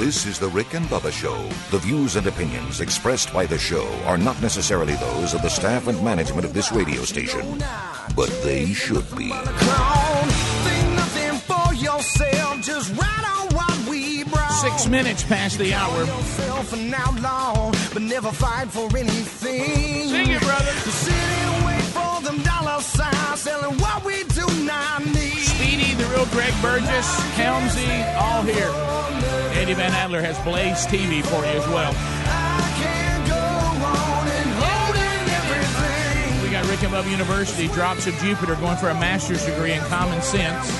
[0.00, 1.46] This is the Rick and Bubba Show.
[1.70, 5.88] The views and opinions expressed by the show are not necessarily those of the staff
[5.88, 7.62] and management of this radio station,
[8.16, 9.30] but they should be.
[14.62, 16.06] Six minutes past the hour.
[17.92, 20.08] But never fight for anything.
[20.08, 21.59] Sing it, brother.
[22.30, 25.42] Them dollar signs, selling what we do not need.
[25.42, 28.70] Speedy, the real Greg Burgess, Helmsy, all here.
[29.58, 31.92] Eddie Van Adler has Blaze TV for you as well.
[31.94, 36.42] I can't go on and holding everything.
[36.42, 39.80] We got Rick and Bubba University, Drops of Jupiter, going for a master's degree in
[39.84, 40.70] common sense.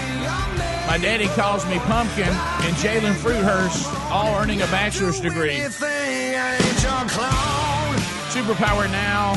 [0.86, 5.60] My daddy calls me Pumpkin, and Jalen Fruithurst, all earning a bachelor's degree.
[5.60, 7.96] Everything ain't your clone.
[8.30, 9.34] Superpower Now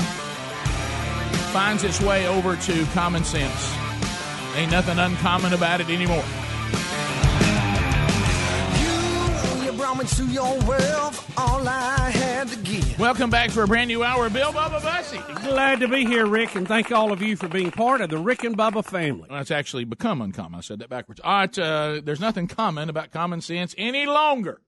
[1.53, 3.71] finds its way over to common sense.
[4.55, 6.23] Ain't nothing uncommon about it anymore.
[8.79, 12.98] You, you brought me to your world, all I had to give.
[12.98, 14.31] Welcome back for a brand new hour.
[14.31, 15.20] Bill Bubba Bussey.
[15.43, 18.18] Glad to be here, Rick, and thank all of you for being part of the
[18.18, 19.27] Rick and Bubba family.
[19.29, 20.57] Well, That's actually become uncommon.
[20.57, 21.21] I said that backwards.
[21.24, 24.59] All right, uh, there's nothing common about common sense any longer.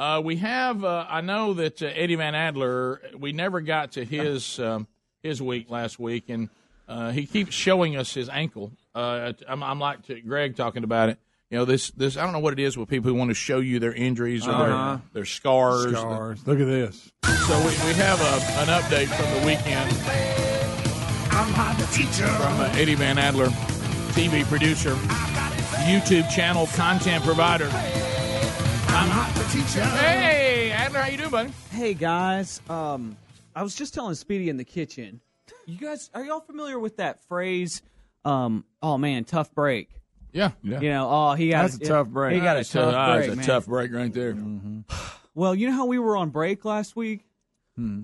[0.00, 0.82] Uh, we have.
[0.82, 3.00] Uh, I know that uh, Eddie Van Adler.
[3.16, 4.88] We never got to his um,
[5.24, 6.48] his week last week, and
[6.86, 8.70] uh, he keeps showing us his ankle.
[8.94, 11.18] Uh, I'm, I'm like to Greg talking about it.
[11.50, 11.90] You know this.
[11.90, 13.92] This I don't know what it is with people who want to show you their
[13.94, 14.92] injuries or Uh-huh.
[14.96, 15.90] their their scars.
[15.96, 16.46] Scars.
[16.46, 17.10] Look at this.
[17.46, 19.90] So we, we have a, an update from the weekend
[21.30, 23.48] I'm hot the teacher from uh, Eddie Van Adler,
[24.14, 24.94] TV producer,
[25.84, 27.66] YouTube channel content provider.
[27.66, 29.82] I'm hot teacher.
[29.84, 31.50] Hey, Adler, how you doing, buddy?
[31.70, 33.16] Hey guys, um,
[33.54, 35.20] I was just telling Speedy in the kitchen.
[35.66, 37.82] You guys, are y'all familiar with that phrase?
[38.24, 39.90] Um, oh man, tough break.
[40.32, 40.80] Yeah, yeah.
[40.80, 42.34] You know, oh he got That's a tough break.
[42.34, 43.46] He got a That's tough ah, break, it's a man.
[43.46, 44.36] tough break right there.
[45.34, 47.26] Well, you know how we were on break last week?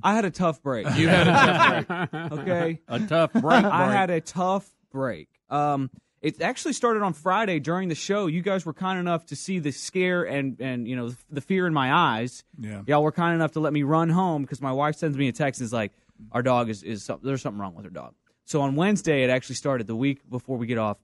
[0.02, 0.86] I had a tough break.
[0.96, 2.32] You had a tough break.
[2.32, 3.64] okay, A tough break.
[3.64, 5.28] I had a tough break.
[5.48, 5.90] Um,
[6.22, 8.26] it actually started on Friday during the show.
[8.26, 11.66] You guys were kind enough to see the scare and and you know the fear
[11.66, 12.44] in my eyes.
[12.58, 12.82] Yeah.
[12.86, 15.32] Y'all were kind enough to let me run home because my wife sends me a
[15.32, 15.92] text and is like,
[16.32, 18.14] "Our dog is is some, there's something wrong with her dog."
[18.44, 20.98] So on Wednesday, it actually started the week before we get off.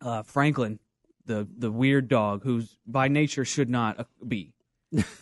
[0.00, 0.78] Uh, Franklin,
[1.24, 4.52] the the weird dog, who's by nature should not uh, be.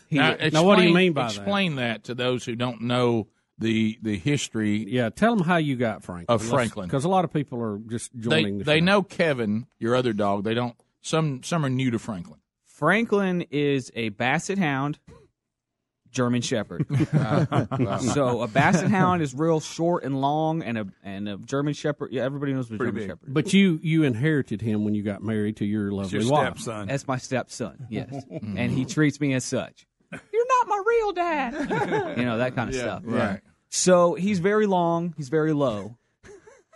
[0.08, 1.36] He, Now, Now, what do you mean by that?
[1.36, 4.84] Explain that to those who don't know the the history.
[4.88, 6.34] Yeah, tell them how you got Franklin.
[6.34, 6.86] Of Franklin.
[6.88, 8.84] Because a lot of people are just They joining the they show.
[8.84, 10.44] know Kevin, your other dog.
[10.44, 10.74] They don't.
[11.00, 12.40] Some some are new to Franklin.
[12.66, 14.98] Franklin is a Basset Hound,
[16.10, 16.84] German Shepherd.
[18.12, 22.12] so a Basset Hound is real short and long, and a and a German Shepherd.
[22.12, 23.10] Yeah, everybody knows what a Pretty German big.
[23.10, 23.34] Shepherd.
[23.34, 26.58] But you you inherited him when you got married to your lovely Your wife.
[26.58, 26.88] stepson.
[26.88, 27.86] That's my stepson.
[27.88, 29.86] Yes, and he treats me as such.
[30.32, 32.16] You're not my real dad.
[32.18, 33.02] you know that kind of stuff.
[33.04, 33.40] right.
[33.70, 35.14] So he's very long.
[35.16, 35.96] He's very low.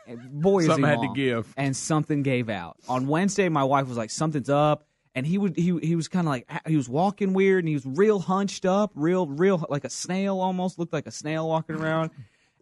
[0.07, 1.53] And boy, is Something he had to give.
[1.57, 3.49] And something gave out on Wednesday.
[3.49, 6.49] My wife was like, "Something's up," and he would he he was kind of like
[6.67, 10.39] he was walking weird, and he was real hunched up, real real like a snail
[10.41, 12.13] almost looked like a snail walking around.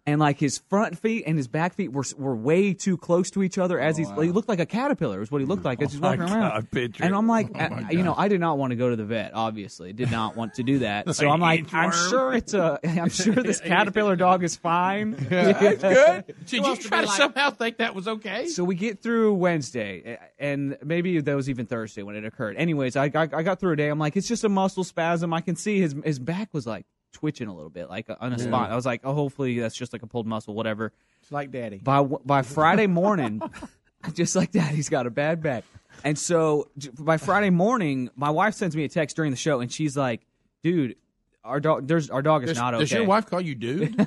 [0.06, 3.42] And like his front feet and his back feet were were way too close to
[3.42, 5.80] each other as he's oh, he looked like a caterpillar is what he looked like
[5.80, 6.50] as oh he's Oh, my walking around.
[6.50, 7.14] God, picture and.
[7.14, 8.14] I'm like, Oh, my you know.
[8.14, 9.30] I did not want to go to the vet.
[9.32, 11.06] Obviously, did not want to do that.
[11.14, 15.12] so Like I'm like, I'm sure it's a, I'm sure this caterpillar dog is fine.
[15.30, 16.34] That's good.
[16.44, 18.48] Did you try to somehow think that was okay?
[18.48, 22.56] So we get through Wednesday, and maybe that was even Thursday when it occurred.
[22.58, 23.88] Anyways, I, I, I got through a day.
[23.88, 25.32] I'm like, it's just a muscle spasm.
[25.32, 28.38] I can see his his back was like twitching a little bit, like on a
[28.38, 28.70] spot.
[28.70, 30.92] I was like, oh, hopefully that's just like a pulled muscle, whatever.
[31.22, 31.78] It's like daddy.
[31.78, 33.40] By by Friday morning,
[34.12, 35.64] just like that, he's got a bad back.
[36.04, 39.60] And so j- by Friday morning, my wife sends me a text during the show,
[39.60, 40.20] and she's like,
[40.62, 40.96] "Dude,
[41.44, 43.94] our dog, there's our dog is Does, not okay." does your wife call you dude?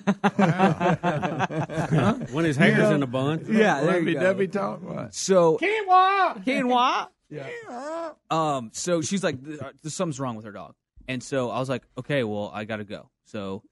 [2.32, 3.46] When his hair's in a bun.
[3.50, 4.20] Yeah, there you go.
[4.20, 4.84] Lovey-dovey talk.
[4.84, 5.16] What?
[5.16, 6.44] So Quinoa.
[6.46, 7.08] quinoa.
[7.30, 8.12] Yeah.
[8.30, 8.70] Um.
[8.74, 10.76] So she's like, "Th- uh, something's wrong with her dog,
[11.08, 13.10] and so I was like, okay, well, I gotta go.
[13.26, 13.64] So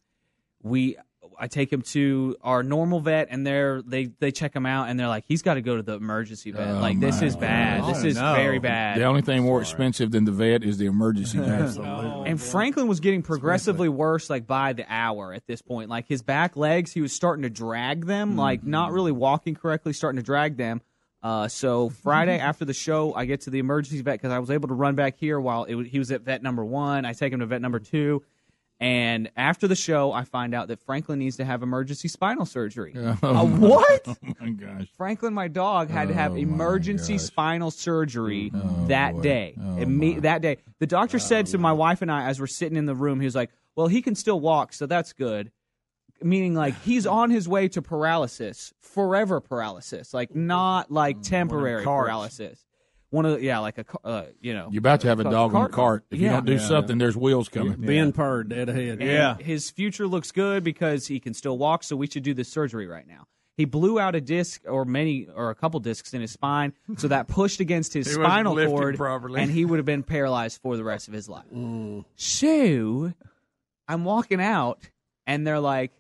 [0.63, 0.97] we,
[1.39, 4.99] I take him to our normal vet, and they're they they check him out, and
[4.99, 6.67] they're like, he's got to go to the emergency vet.
[6.67, 7.83] Oh, like this is bad.
[7.89, 8.35] This Oh, is no.
[8.35, 8.99] very bad.
[8.99, 11.39] The only thing more expensive than the vet is the emergency.
[11.43, 12.29] Absolutely.
[12.29, 15.89] And Franklin was getting progressively worse, like by the hour at this point.
[15.89, 18.39] Like his back legs, he was starting to drag them, hmm.
[18.39, 20.81] like not really walking correctly, starting to drag them.
[21.25, 24.51] Uh, so Friday after the show, I get to the emergency vet because I was
[24.51, 27.04] able to run back here while was, he was at vet number one.
[27.04, 28.22] I take him to vet number two,
[28.80, 32.94] And after the show, I find out that Franklin needs to have emergency spinal surgery.
[33.24, 34.07] Oh, what?
[34.07, 34.88] Oh my gosh.
[34.98, 38.51] Franklin, my dog, had to have Oh, emergency spinal surgery
[38.88, 39.22] that boy.
[39.22, 39.56] day.
[39.60, 42.86] Oh, that day, the doctor said to my wife and I, as we're sitting in
[42.86, 45.51] the room, he was like, "Well, he can still walk, so that's good."
[46.21, 52.07] Meaning, like he's on his way to paralysis, forever paralysis, like not like temporary carts.
[52.07, 52.65] paralysis.
[53.12, 55.23] One of the, yeah, like a ca- uh, you know, You're about to have a
[55.25, 56.06] dog on a cart- cart.
[56.12, 56.33] If you Yeah.
[56.33, 56.59] don't do Yeah.
[56.59, 57.79] something, there's wheels coming.
[57.79, 59.00] Ben Purd, dead ahead.
[59.00, 59.35] And Yeah.
[59.38, 62.88] his future looks good because he can still walk, so we should do this surgery
[62.88, 63.27] right now.
[63.57, 67.07] He blew out a disc or many or a couple discs in his spine, so
[67.09, 69.39] that pushed against his He wasn't spinal lifting cord, properly.
[69.41, 71.45] and he would have been paralyzed for the rest of his life.
[72.15, 73.13] So
[73.88, 74.79] I'm walking out,
[75.27, 75.91] and they're like,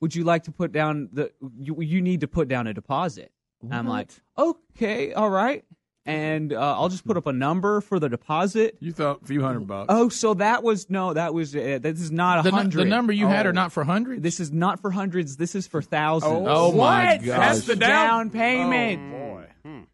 [0.00, 1.30] "Would you like to put down the?
[1.60, 5.64] You, you need to put down a deposit." And I'm like, "Okay, all right."
[6.06, 8.78] And uh, I'll just put up a number for the deposit.
[8.80, 9.86] You thought a few hundred bucks.
[9.90, 12.78] Oh, so that was no, that was uh, this is not a The, nu- hundred.
[12.80, 13.50] the number you had Oh.
[13.50, 14.22] are not for hundreds.
[14.22, 15.36] This is not for hundreds.
[15.36, 16.46] This is for thousands.
[16.48, 17.24] Oh, my What?
[17.26, 17.38] gosh.
[17.38, 19.14] That's the down, down, payment.
[19.14, 19.18] Oh,
[19.66, 19.84] boy.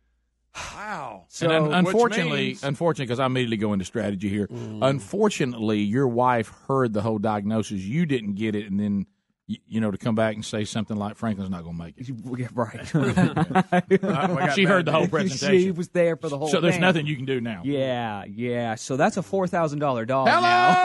[0.76, 1.24] Wow.
[1.30, 4.46] So and un- unfortunately, means- unfortunately, because I immediately go into strategy here.
[4.50, 7.80] Unfortunately, your wife heard the whole diagnosis.
[7.80, 9.06] You didn't get it, and then
[9.46, 11.94] you, you know to come back and say something like Franklin's not going to make
[11.98, 12.08] it.
[12.38, 12.94] Yeah, right.
[13.88, 15.60] We got She heard the whole presentation.
[15.60, 16.48] she was there for the whole.
[16.48, 16.80] so there's thing.
[16.80, 17.62] nothing you can do now.
[17.64, 18.74] Yeah, yeah.
[18.76, 20.40] So that's a four thousand dollar dog Hello.
[20.40, 20.82] now.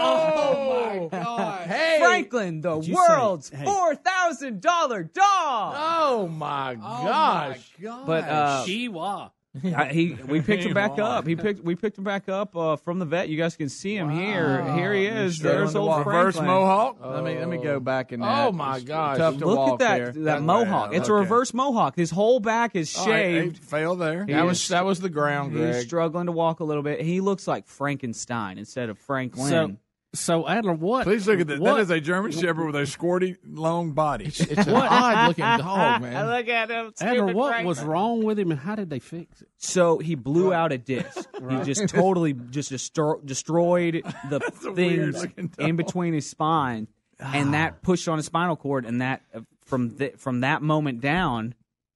[0.00, 1.66] oh my God!
[1.66, 3.64] Hey, Franklin, the world's hey.
[3.64, 5.74] four thousand dollar dog.
[5.76, 7.70] Oh my gosh!
[7.80, 9.30] but uh, Chihuahua.
[9.64, 11.26] I- he we picked him back up.
[11.26, 13.28] He picked we picked him back up uh, from the vet.
[13.28, 14.62] You guys can see him here.
[14.74, 15.36] Here he is.
[15.36, 16.04] Struggling There's old walk.
[16.04, 16.26] Franklin.
[16.26, 16.96] reverse mohawk.
[17.04, 18.46] Let me let me go back in that.
[18.48, 19.18] Oh, my It's gosh.
[19.18, 20.24] Tough to Look walk at that there.
[20.24, 20.94] that mohawk.
[20.94, 21.96] It's a reverse mohawk.
[21.96, 23.56] His whole back is shaved.
[23.58, 24.24] hey, fell there.
[24.26, 25.86] That was that was the ground, He's Greg.
[25.86, 27.00] struggling to walk a little bit.
[27.00, 29.48] He looks like Frankenstein instead of Franklin.
[29.48, 29.76] So,
[30.12, 31.04] so Adler, what?
[31.04, 31.60] Please look at that.
[31.60, 34.26] What, That is a German Shepherd with a squirty long body.
[34.26, 36.16] It's an odd looking dog, man.
[36.16, 36.92] I look at him.
[37.00, 39.48] Adler, what was wrong with him, and how did they fix it?
[39.58, 41.28] So he blew out a disc.
[41.48, 44.40] He just totally just destro- destroyed the
[44.74, 45.24] things
[45.58, 46.88] in between his spine,
[47.20, 48.86] and that pushed on his spinal cord.
[48.86, 51.54] And that uh, from th- from that moment down,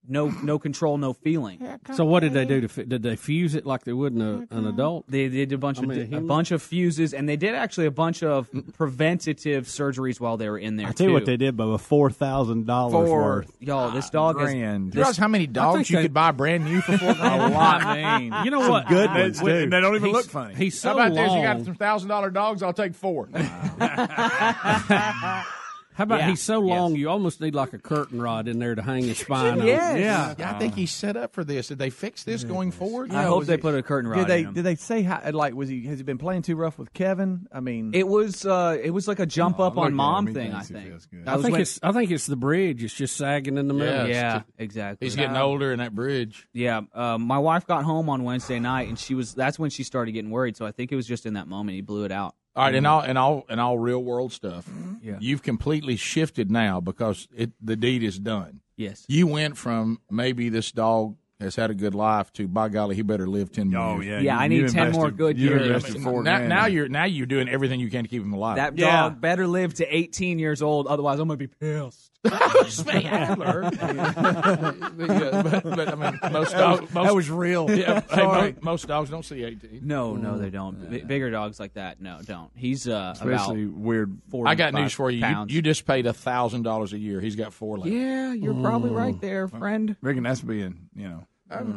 [0.08, 1.78] no no control, no feeling.
[1.94, 2.68] So what did they do to?
[2.68, 4.66] fi- Did they fuse it like they would in a, an mm-hmm.
[4.68, 5.04] adult?
[5.08, 7.54] They did a bunch I of mean, a he- bunch of fuses, and they did
[7.54, 10.88] actually a bunch of preventative surgeries while they were in there.
[10.88, 11.14] I tell you too.
[11.14, 13.22] what they did, but Bubba, four thousand dollars Four.
[13.22, 13.56] worth.
[13.60, 14.92] Y'all, this ah, dog is Grand.
[14.92, 17.42] Do you realize how many dogs you they- could buy brand new for four grand?
[17.52, 18.44] a lot, man.
[18.44, 18.88] You know what?
[18.88, 19.70] good ones, They, too.
[19.70, 20.54] they don't even he's- look funny.
[20.54, 21.32] He's so How about this?
[21.32, 22.62] You got some thousand dollar dogs?
[22.62, 23.28] I'll take four.
[25.94, 26.30] How about Yeah.
[26.30, 29.18] he's so long you almost need like a curtain rod in there to hang his
[29.18, 29.66] spine on.
[29.66, 29.98] Yes.
[29.98, 30.34] Yeah.
[30.38, 31.68] Yeah, I think he's set up for this.
[31.68, 33.12] Did they fix this going forward?
[33.12, 34.18] I hope they put a curtain rod.
[34.18, 34.54] Did they in him.
[34.54, 37.46] did they say how like was he has he been playing too rough with Kevin?
[37.52, 40.52] I mean, It was uh, it was like a jump up on mom thing.
[40.52, 40.88] I think.
[40.88, 42.82] feels I think when- it's I think it's the bridge.
[42.82, 44.08] It's just sagging in the middle.
[44.08, 44.12] Yeah.
[44.36, 45.06] yeah, exactly.
[45.06, 46.48] He's getting older in that bridge.
[46.52, 49.84] Yeah, uh, my wife got home on Wednesday night, and she was that's when she
[49.84, 50.56] started getting worried.
[50.56, 52.34] So I think it was just in that moment he blew it out.
[52.56, 52.92] All right, and mm-hmm.
[52.94, 54.68] all and all and all real world stuff.
[54.68, 54.94] Mm-hmm.
[55.02, 55.16] Yeah.
[55.20, 58.60] You've completely shifted now because it the deed is done.
[58.76, 59.04] Yes.
[59.08, 63.02] You went from maybe this dog has had a good life to by golly he
[63.02, 64.22] better live ten more Oh years.
[64.22, 65.66] yeah, Yeah, you- I need 10 more good you years.
[65.66, 66.48] invested four now, grand.
[66.48, 68.56] now you're now you're doing everything you can to keep him alive.
[68.56, 69.02] That Yeah.
[69.02, 72.12] dog better live to 18 years old, otherwise I'm gonna be pissed.
[72.24, 73.70] Spay Adler.
[73.70, 76.80] but, yeah, but, but I mean, most dogs.
[76.94, 77.70] Most, that was real.
[77.70, 78.52] yeah, hey, Sorry.
[78.52, 79.80] mo- most dogs don't see eighteen.
[79.82, 80.90] No, no, they don't.
[80.90, 82.50] B- bigger dogs like that, no, don't.
[82.54, 84.18] He's uh, Especially about weird.
[84.30, 84.48] four.
[84.48, 85.24] I got news for you.
[85.24, 87.20] You, you just paid a thousand dollars a year.
[87.20, 87.90] He's got four left.
[87.90, 89.96] yeah, you're probably right there, friend.
[90.00, 91.26] Reckon that's being you know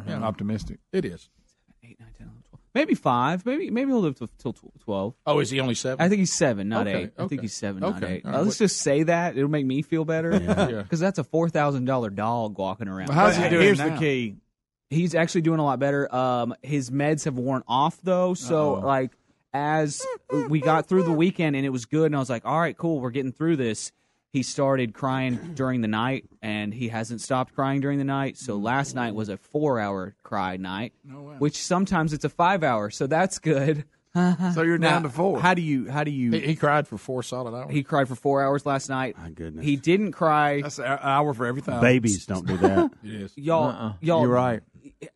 [0.07, 0.23] you know.
[0.23, 0.79] optimistic.
[0.93, 1.29] It is.
[1.83, 2.46] Eight, nine, 10, 11, 12.
[2.77, 3.43] Maybe five.
[3.45, 4.53] Maybe maybe he'll live till, till
[4.83, 5.15] twelve.
[5.25, 6.05] Oh, is he only seven?
[6.05, 7.11] I think he's seven, not Okay, eight.
[7.17, 8.23] I think he's seven, not eight.
[8.23, 8.43] all Uh, right.
[8.45, 10.65] let's just say that it'll make me feel better Yeah.
[10.83, 13.09] because that's a four thousand dollar dog walking around.
[13.09, 13.89] How's he doing here's now?
[13.95, 14.35] the key.
[14.89, 16.13] He's actually doing a lot better.
[16.15, 18.85] Um, his meds have worn off though, so Uh-oh.
[18.87, 19.11] like
[19.53, 20.05] as
[20.49, 22.77] we got through the weekend and it was good, and I was like, all right,
[22.77, 23.91] cool, we're getting through this.
[24.33, 28.37] He started crying during the night, and he hasn't stopped crying during the night.
[28.37, 28.63] So mm.
[28.63, 30.93] last night was a four-hour cry night,
[31.39, 33.85] which sometimes it's a five-hour, so that's good.
[34.55, 35.39] So you're down Now, to four.
[35.39, 37.71] How do you how do you He, he cried for four solid hours.
[37.71, 39.15] He cried for four hours last night.
[39.15, 39.63] My goodness.
[39.63, 40.61] He didn't cry.
[40.61, 41.79] That's an hour for everything.
[41.81, 42.91] Babies don't do that.
[43.03, 43.37] it is.
[43.37, 43.93] y'all, Uh-uh.
[44.01, 44.21] y'all.
[44.21, 44.61] You're right.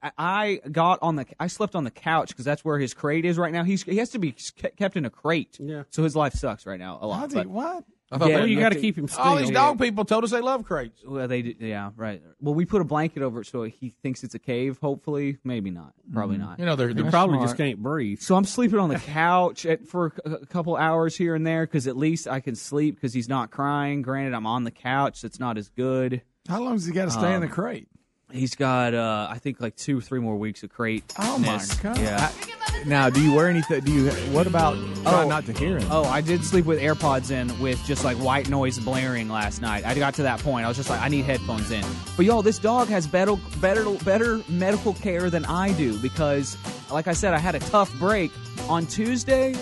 [0.03, 1.25] I- I got on the.
[1.39, 3.63] I slept on the couch because that's where his crate is right now.
[3.63, 4.35] He's he has to be
[4.77, 5.57] kept in a crate.
[5.59, 5.83] Yeah.
[5.89, 7.21] So his life sucks right now a lot.
[7.21, 7.83] How's he, But what?
[8.11, 9.23] I thought Yeah, Well, you got to keep him still.
[9.23, 11.01] all these dog people told us they love crates.
[11.05, 12.21] Well, they did, yeah, right.
[12.41, 14.79] Well, we put a blanket over it so he thinks it's a cave.
[14.81, 15.93] Hopefully, maybe not.
[16.11, 16.59] Probably not.
[16.59, 17.47] You know, they're, He they're probably smart.
[17.47, 18.19] just can't breathe.
[18.19, 21.65] So I'm sleeping on the couch at, for a a couple hours here and there
[21.65, 24.01] because at least I can sleep because he's not crying.
[24.01, 26.21] Granted, I'm on the couch, so it's not as good.
[26.49, 27.87] How long does he got to stay in the Um, crate?
[28.33, 31.03] He's got, uh, I think, like two or three more weeks of crate.
[31.19, 31.97] Oh my god!
[31.97, 32.29] Yeah.
[32.31, 33.81] I- now, do you wear anything?
[33.81, 34.09] Do you?
[34.31, 35.27] What about try Oh.
[35.27, 35.87] not to hear him?
[35.91, 39.85] Oh, I did sleep with AirPods in with just like white noise blaring last night.
[39.85, 40.65] I got to that point.
[40.65, 41.83] I was just like, I need headphones in.
[42.17, 46.57] But y'all, this dog has better, better, better medical care than I do because,
[46.91, 48.31] like I said, I had a tough break
[48.67, 49.53] on Tuesday.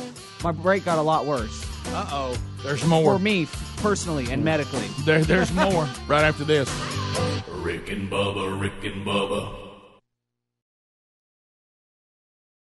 [0.44, 2.38] My break got a lot worse Uh oh.
[2.64, 3.14] There's more.
[3.18, 4.88] for me personally and medically.
[5.06, 6.70] There, there's more right after this.
[7.48, 9.69] Rick and Bubba, Rick and Bubba.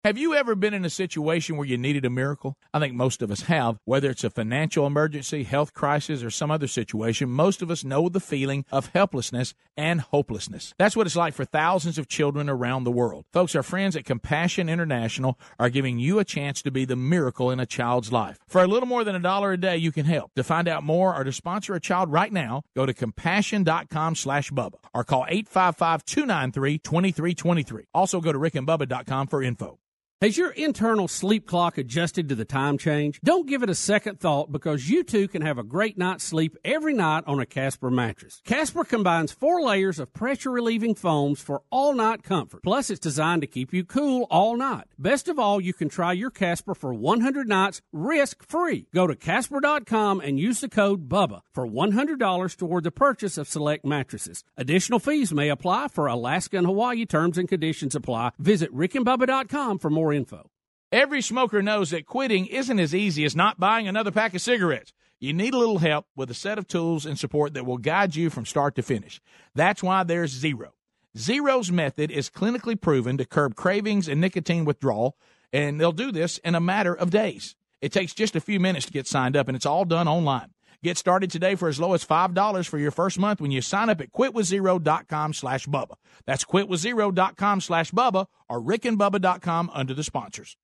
[0.07, 2.55] Have you ever been in a situation where you needed a miracle?
[2.73, 3.77] I think most of us have.
[3.83, 8.07] Whether it's a financial emergency, health crisis, or some other situation, most of us know
[8.07, 10.73] the feeling of helplessness and hopelessness.
[10.77, 13.25] That's what it's like for thousands of children around the world.
[13.33, 17.51] Folks, our friends at Compassion International are giving you a chance to be the miracle
[17.51, 18.39] in a child's life.
[18.47, 20.33] For a little more than a dollar a day, you can help.
[20.35, 24.51] To find out more or to sponsor a child right now, go to compassion.com slash
[24.51, 27.87] Bubba or call 855-293-2323.
[27.93, 29.77] Also go to rickandbubba.com for info.
[30.19, 33.21] Has your internal sleep clock adjusted to the time change?
[33.23, 36.57] Don't give it a second thought because you too can have a great night's sleep
[36.65, 38.41] every night on a Casper mattress.
[38.43, 42.63] Casper combines four layers of pressure relieving foams for all night comfort.
[42.63, 44.85] Plus, it's designed to keep you cool all night.
[44.97, 48.87] Best of all, you can try your Casper for 100 nights risk free.
[48.95, 53.85] Go to Casper.com and use the code BUBBA for $100 toward the purchase of select
[53.85, 54.43] mattresses.
[54.57, 58.31] Additional fees may apply for Alaska and Hawaii terms and conditions apply.
[58.39, 60.49] Visit rickandbubba.com for more info.
[60.91, 64.93] Every smoker knows that quitting isn't as easy as not buying another pack of cigarettes.
[65.19, 68.15] You need a little help with a set of tools and support that will guide
[68.15, 69.19] you from start to finish.
[69.55, 70.73] That's why there's Zero.
[71.17, 75.17] Zero's method is clinically proven to curb cravings and nicotine withdrawal,
[75.51, 77.55] and they'll do this in a matter of days.
[77.81, 80.51] It takes just a few minutes to get signed up, and it's all done online.
[80.83, 83.89] Get started today for as low as $5 for your first month when you sign
[83.89, 85.95] up at quitwithzero.com slash Bubba.
[86.25, 90.55] That's quitwithzero.com slash Bubba or rickandbubba.com under the sponsors.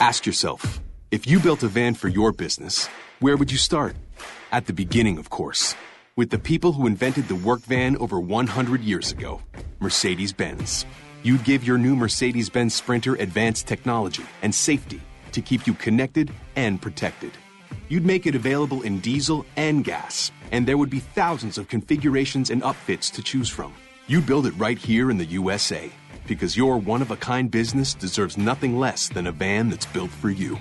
[0.00, 0.80] Ask yourself
[1.12, 2.88] if you built a van for your business,
[3.20, 3.94] where would you start?
[4.50, 5.76] At the beginning, of course,
[6.16, 9.40] with the people who invented the work van over 100 years ago
[9.78, 10.84] Mercedes Benz.
[11.22, 15.00] You'd give your new Mercedes Benz Sprinter advanced technology and safety
[15.32, 17.32] to keep you connected and protected.
[17.88, 22.50] You'd make it available in diesel and gas, and there would be thousands of configurations
[22.50, 23.72] and upfits to choose from.
[24.06, 25.90] You'd build it right here in the USA
[26.26, 30.10] because your one of a kind business deserves nothing less than a van that's built
[30.10, 30.58] for you.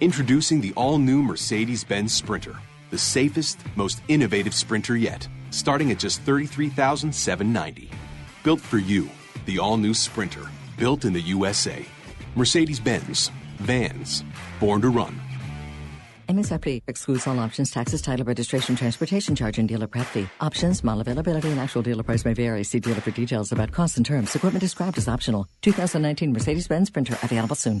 [0.00, 2.56] Introducing the all new Mercedes Benz Sprinter,
[2.90, 7.90] the safest, most innovative Sprinter yet, starting at just 33,790.
[8.42, 9.10] Built for you,
[9.46, 10.48] the all new Sprinter,
[10.78, 11.84] built in the USA.
[12.34, 14.24] Mercedes Benz, vans,
[14.58, 15.19] born to run.
[16.30, 20.28] MSRP excludes all options, taxes, title, registration, transportation charge, and dealer prep fee.
[20.40, 22.62] Options, model availability, and actual dealer price may vary.
[22.62, 24.36] See dealer for details about costs and terms.
[24.36, 25.48] Equipment described as optional.
[25.62, 27.80] 2019 Mercedes-Benz Sprinter available soon.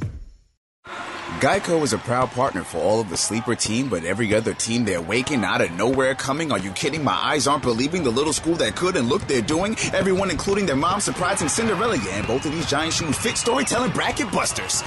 [1.38, 4.84] Geico is a proud partner for all of the sleeper team, but every other team
[4.84, 6.50] they're waking out of nowhere coming.
[6.50, 7.04] Are you kidding?
[7.04, 9.76] My eyes aren't believing the little school that could and look they're doing.
[9.94, 11.96] Everyone, including their mom, surprising Cinderella.
[11.98, 14.82] Yeah, and both of these giant shoes fit storytelling bracket busters.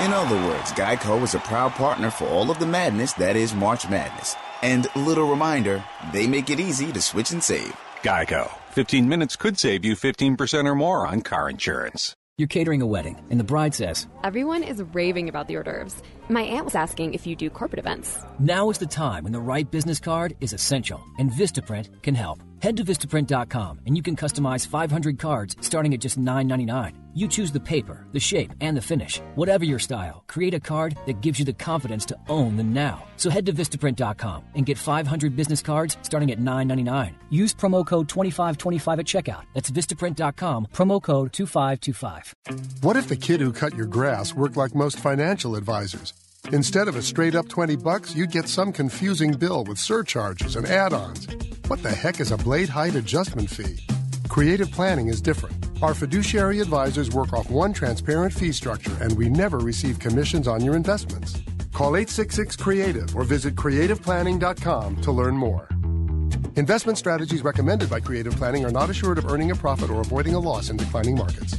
[0.00, 3.52] In other words, Geico is a proud partner for all of the madness that is
[3.52, 4.36] March Madness.
[4.62, 7.74] And little reminder, they make it easy to switch and save.
[8.02, 8.48] Geico.
[8.70, 12.14] 15 minutes could save you 15% or more on car insurance.
[12.36, 16.00] You're catering a wedding, and the bride says, Everyone is raving about the hors d'oeuvres.
[16.28, 18.20] My aunt was asking if you do corporate events.
[18.38, 22.38] Now is the time when the right business card is essential, and Vistaprint can help.
[22.60, 26.94] Head to Vistaprint.com and you can customize 500 cards starting at just $9.99.
[27.14, 29.20] You choose the paper, the shape, and the finish.
[29.34, 33.04] Whatever your style, create a card that gives you the confidence to own the now.
[33.16, 37.14] So head to Vistaprint.com and get 500 business cards starting at $9.99.
[37.30, 39.44] Use promo code 2525 at checkout.
[39.54, 42.34] That's Vistaprint.com, promo code 2525.
[42.82, 46.12] What if the kid who cut your grass worked like most financial advisors?
[46.46, 50.66] Instead of a straight up 20 bucks, you'd get some confusing bill with surcharges and
[50.66, 51.26] add ons.
[51.66, 53.78] What the heck is a blade height adjustment fee?
[54.28, 55.68] Creative planning is different.
[55.82, 60.64] Our fiduciary advisors work off one transparent fee structure, and we never receive commissions on
[60.64, 61.40] your investments.
[61.72, 65.68] Call 866 Creative or visit creativeplanning.com to learn more.
[66.56, 70.34] Investment strategies recommended by Creative Planning are not assured of earning a profit or avoiding
[70.34, 71.56] a loss in declining markets.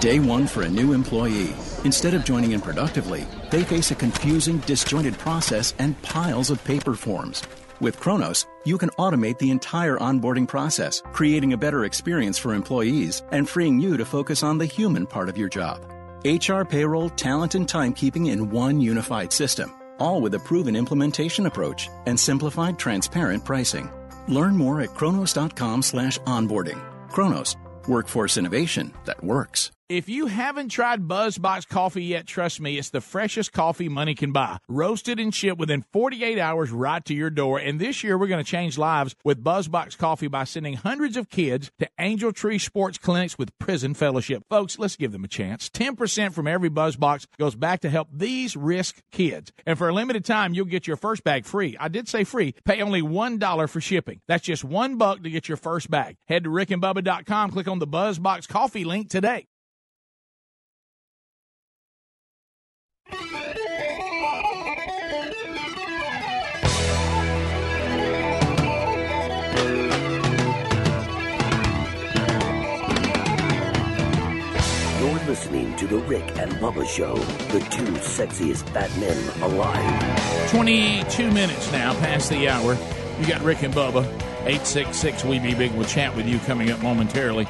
[0.00, 1.54] Day one for a new employee.
[1.84, 6.94] Instead of joining in productively, they face a confusing, disjointed process and piles of paper
[6.94, 7.42] forms.
[7.80, 13.22] With Kronos, you can automate the entire onboarding process, creating a better experience for employees
[13.32, 15.82] and freeing you to focus on the human part of your job.
[16.22, 21.88] HR, payroll, talent, and timekeeping in one unified system, all with a proven implementation approach
[22.04, 23.90] and simplified, transparent pricing.
[24.28, 26.78] Learn more at kronos.com slash onboarding.
[27.10, 27.56] Kronos,
[27.88, 29.72] workforce innovation that works.
[29.88, 34.32] If you haven't tried BuzzBox coffee yet, trust me, it's the freshest coffee money can
[34.32, 34.58] buy.
[34.68, 37.58] Roasted and shipped within 48 hours right to your door.
[37.58, 41.30] And this year, we're going to change lives with BuzzBox coffee by sending hundreds of
[41.30, 44.42] kids to Angel Tree Sports Clinics with Prison Fellowship.
[44.50, 45.70] Folks, let's give them a chance.
[45.70, 49.52] 10% from every BuzzBox goes back to help these risk kids.
[49.64, 51.78] And for a limited time, you'll get your first bag free.
[51.80, 52.54] I did say free.
[52.66, 54.20] Pay only $1 for shipping.
[54.28, 56.16] That's just one buck to get your first bag.
[56.26, 59.46] Head to rickandbubba.com, click on the BuzzBox coffee link today.
[75.28, 77.14] Listening to The Rick and Bubba Show,
[77.52, 80.50] the two sexiest fat men alive.
[80.50, 82.78] 22 minutes now past the hour.
[83.20, 84.04] You got Rick and Bubba.
[84.46, 85.72] 866 We Be Big.
[85.72, 87.44] We'll chat with you coming up momentarily.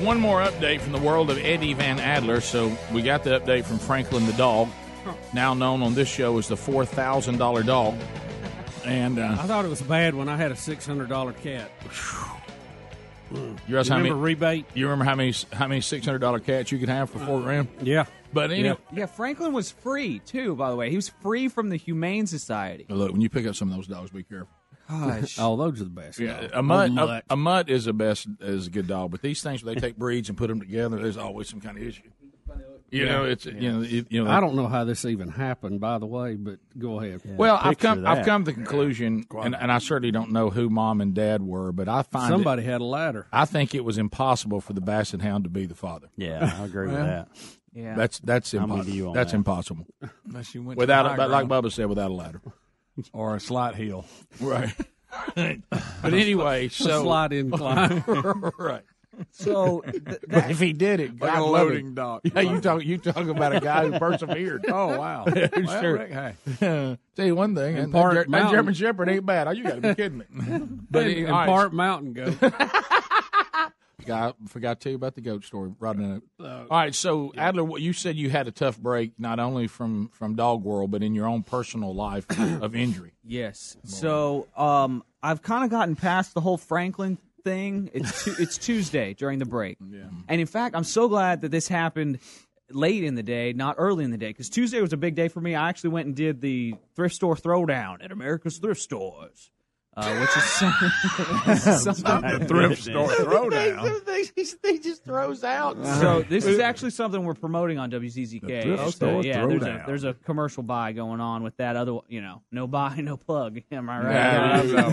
[0.00, 2.42] One more update from the world of Eddie Van Adler.
[2.42, 4.68] So we got the update from Franklin the dog,
[5.32, 7.94] now known on this show as the $4,000 dog.
[8.84, 11.32] And uh, I thought it was bad when I had a six hundred dollar
[13.30, 13.38] cat.
[13.38, 14.66] you realize how remember many rebate?
[14.74, 17.40] You remember how many how many six hundred dollar cats you could have for four
[17.40, 17.68] grand?
[17.82, 20.54] Yeah, but anyway, Yeah, Franklin was free too.
[20.56, 22.86] By the way, he was free from the Humane Society.
[22.88, 24.48] look when you pick up some of those dogs, be careful.
[24.88, 25.36] Gosh.
[25.38, 26.18] oh, those are the best.
[26.18, 26.52] Yeah, dogs.
[26.54, 29.42] a mutt, Old a, a mutt is the best is a good dog, but these
[29.42, 32.02] things when they take breeds and put them together, there's always some kind of issue.
[32.94, 34.30] You know, it's you know, you, you know.
[34.30, 37.22] I don't know how this even happened, by the way, but go ahead.
[37.24, 40.70] Well, I've come I've come to the conclusion, and, and I certainly don't know who
[40.70, 43.26] mom and dad were, but I find it- Somebody had a ladder.
[43.32, 46.08] I think it was impossible for the Basset Hound to be the father.
[46.16, 47.28] Yeah, I agree with that.
[47.72, 47.96] Yeah.
[47.96, 48.94] That's that's I'm impossible.
[48.94, 49.38] you on That's that.
[49.38, 49.86] impossible.
[50.26, 51.64] Unless you went without the a, like ground.
[51.64, 52.40] Bubba said, without a ladder.
[53.12, 54.04] or a slight heel.
[54.40, 54.72] Right.
[55.34, 58.04] but anyway, so slide in climb.
[58.58, 58.82] right.
[59.32, 59.82] So
[60.28, 61.94] But if he did it, Like a loading him.
[61.94, 62.22] dock.
[62.24, 64.64] Yeah, you talk you talk about a guy who persevered.
[64.70, 65.24] Oh, wow.
[65.34, 65.92] Yeah, Well, sure.
[65.98, 66.98] Rick, hey.
[67.16, 69.48] Tell you one thing, And and that, Ger- that German Shepherd ain't bad.
[69.48, 70.24] Oh, you got to be kidding me.
[70.90, 72.32] But in, he- and all right, Park Mountain go.
[74.00, 75.72] Forgot, forgot to tell you about the goat story.
[75.78, 76.22] Right in it.
[76.44, 80.08] All right, so Adler, what you said you had a tough break, not only from
[80.08, 83.12] from dog world, but in your own personal life of injury.
[83.24, 83.76] Yes.
[83.84, 87.90] So um, I've kind of gotten past the whole Franklin thing.
[87.92, 89.78] It's tu- it's Tuesday during the break,
[90.28, 92.18] and in fact, I'm so glad that this happened
[92.70, 95.28] late in the day, not early in the day, because Tuesday was a big day
[95.28, 95.54] for me.
[95.54, 99.50] I actually went and did the thrift store throwdown at America's Thrift Stores.
[99.96, 100.42] Uh, which is
[101.84, 104.04] some- something The thrift store throwdown.
[104.04, 104.24] they,
[104.62, 105.76] they just throws out.
[106.00, 108.40] So this is actually something we're promoting on WZZK.
[108.40, 109.86] The thrift It's, store yeah, there's a, throwdown.
[109.86, 113.60] there's a commercial buy going on with that other, you know, no buy, no plug.
[113.70, 114.12] Am I right?
[114.12, 114.72] Yeah, guys?
[114.72, 114.88] no,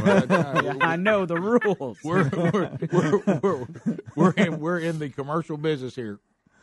[0.61, 1.97] no, Yeah, I know the rules.
[2.03, 3.67] We're we're, we're, we're,
[4.15, 6.19] we're in we're in the commercial business here.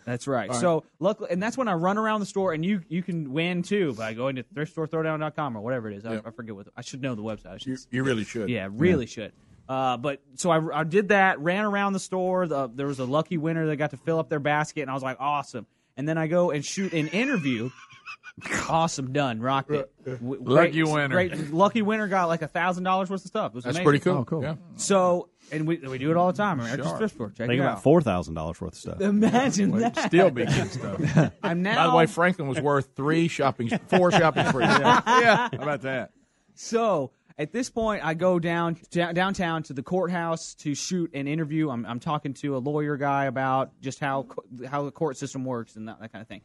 [0.08, 0.48] That's right.
[0.48, 0.60] All right.
[0.60, 3.62] So luckily, and that's when I run around the store, and you you can win
[3.62, 6.06] too by going to thriftstorethrowdown.com or whatever it is.
[6.06, 6.26] I, Yep.
[6.26, 7.46] I forget what I should know the website.
[7.54, 8.48] I should, You, you really should.
[8.48, 9.32] yeah, really should.
[9.68, 12.46] Uh, but so I, I did that, ran around the store.
[12.46, 14.94] The, there was a lucky winner that got to fill up their basket, and I
[14.94, 15.66] was like, awesome.
[15.96, 17.68] And then I go and shoot an interview.
[18.68, 19.90] awesome, done, rocked it.
[20.06, 21.08] W- Lucky great- winner.
[21.08, 23.52] Great, lucky winner got like a thousand dollars worth of stuff.
[23.52, 23.84] It was That's amazing.
[23.84, 24.18] pretty cool.
[24.18, 24.42] Oh, cool.
[24.42, 24.54] Yeah.
[24.76, 26.60] So, and we we do it all the time.
[26.60, 26.98] America's Sure.
[26.98, 27.28] Thrift Store.
[27.28, 27.82] Check Think it about out.
[27.82, 29.00] four thousand dollars worth of stuff.
[29.00, 29.96] Imagine Well, that.
[29.98, 31.32] it'd Still be good stuff.
[31.42, 31.76] I'm now.
[31.86, 34.68] By the way, Franklin was worth three shopping, four shopping sprees.
[34.78, 35.48] yeah.
[35.52, 36.10] How about that?
[36.54, 41.28] So at this point, I go down down- downtown to the courthouse to shoot an
[41.28, 41.70] interview.
[41.70, 45.44] I'm, I'm talking to a lawyer guy about just how co- how the court system
[45.44, 46.40] works and that, that kind of thing.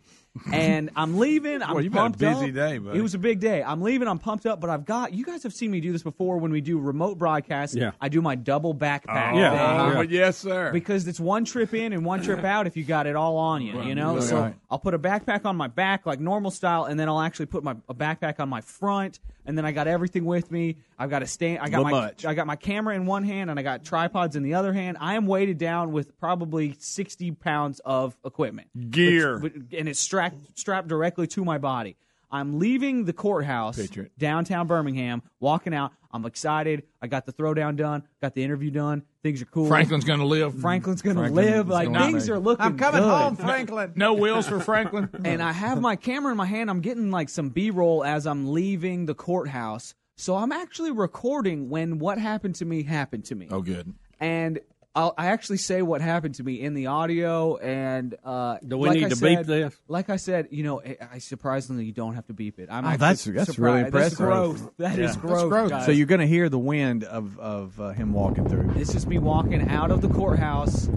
[0.51, 1.61] And I'm leaving.
[1.63, 2.53] I'm Boy, you've had a pumped busy up.
[2.55, 2.99] day, buddy.
[2.99, 3.63] It was a big day.
[3.63, 4.07] I'm leaving.
[4.07, 6.51] I'm pumped up, but I've got you guys have seen me do this before when
[6.51, 7.75] we do remote broadcasts.
[7.75, 7.91] Yeah.
[7.99, 9.33] I do my double backpack.
[9.33, 9.49] Oh, Yeah.
[9.49, 9.59] thing.
[9.59, 10.01] but uh-huh.
[10.09, 10.71] yes, sir.
[10.71, 13.61] Because it's one trip in and one trip out if you got it all on
[13.63, 14.15] you, you know.
[14.15, 14.23] Right.
[14.23, 17.47] So I'll put a backpack on my back like normal style, and then I'll actually
[17.47, 20.77] put my a backpack on my front, and then I got everything with me.
[20.97, 21.59] I've got a stand.
[21.59, 22.25] I got But my much.
[22.25, 24.97] I got my camera in one hand, and I got tripods in the other hand.
[24.99, 29.39] I am weighted down with probably sixty pounds of equipment, Gear.
[29.39, 31.95] Which- which- and it's strapped strapped directly to my body.
[32.31, 35.91] I'm leaving the courthouse Picture downtown Birmingham, walking out.
[36.11, 36.81] I'm excited.
[36.99, 38.03] I got the throwdown done.
[38.21, 39.03] Got the interview done.
[39.21, 39.67] Things are cool.
[39.67, 40.59] Franklin's going to live.
[40.59, 41.67] Franklin's going to Franklin live.
[41.69, 42.37] Like gonna things live.
[42.37, 42.65] are looking.
[42.65, 43.09] I'm coming good.
[43.09, 43.93] home, Franklin.
[43.95, 45.09] No wheels for Franklin.
[45.23, 46.69] and I have my camera in my hand.
[46.71, 49.93] I'm getting like some B roll as I'm leaving the courthouse.
[50.15, 53.47] So I'm actually recording when what happened to me happened to me.
[53.51, 53.93] Oh, good.
[54.19, 54.59] And
[54.95, 57.57] I'll, I actually say what happened to me in the audio.
[57.57, 59.75] And uh, Do we like need I to said- beep this?
[59.87, 62.69] Like I said, you know, I, I surprisingly you don't have to beep it.
[62.71, 63.93] I'm Oh, actually that's that's really surprised.
[63.93, 64.59] That's impressive.
[64.59, 64.71] growth.
[64.77, 65.21] That is Yeah.
[65.21, 65.69] growth.
[65.71, 65.85] guys.
[65.87, 68.71] So you're going to hear the wind of of uh, him walking through.
[68.75, 70.87] This is me walking out of the courthouse,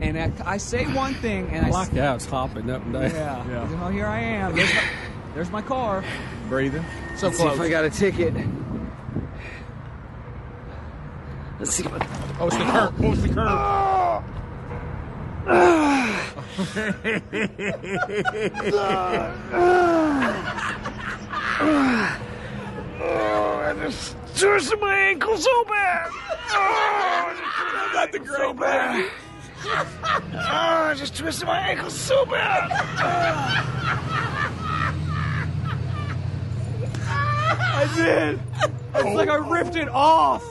[0.00, 2.92] and I, I say one thing, and I, I like how it's hopping up and
[2.92, 3.10] down.
[3.10, 3.68] Yeah.
[3.68, 4.56] You know, here I am.
[5.34, 6.04] There's my, car.
[6.48, 6.84] Breathing.
[7.16, 7.50] So Let's close.
[7.50, 8.34] see if I got a ticket.
[11.58, 12.06] Let's see what.
[12.38, 12.94] Oh, it's the curb.
[13.00, 13.48] Oh, it's the curb.
[13.48, 14.22] Oh,
[15.46, 16.20] oh,
[23.00, 26.10] oh, I just twisted my ankle so bad.
[26.12, 27.34] Oh,
[27.76, 29.10] I got the great so bad.
[29.66, 32.70] Oh, I just twisted my ankle so bad.
[37.84, 38.40] I did.
[38.94, 40.44] It's like I ripped it off.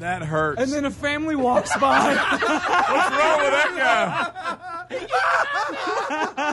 [0.00, 0.60] That hurts.
[0.60, 2.14] And then a family walks by.
[2.14, 3.74] What's wrong with that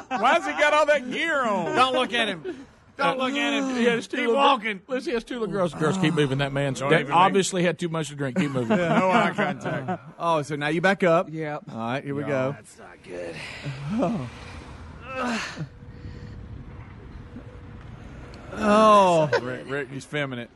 [0.05, 0.15] guy?
[0.17, 1.75] Why Why's he got all that gear on?
[1.75, 2.67] Don't look at him.
[2.97, 3.75] Don't look at him.
[3.75, 4.81] He has two Keep walking.
[4.87, 5.73] Let's see, has two little girls.
[5.73, 6.39] Girls, keep moving.
[6.39, 8.37] That man's that even obviously had too much to drink.
[8.37, 8.77] Keep moving.
[8.77, 10.03] Yeah, no eye contact.
[10.19, 11.29] Oh, so now you back up.
[11.31, 11.63] Yep.
[11.71, 12.51] All right, here we go.
[12.55, 13.35] That's not good.
[15.21, 15.65] Oh,
[18.53, 19.29] Oh.
[19.41, 20.47] Rick, Rick, he's feminine.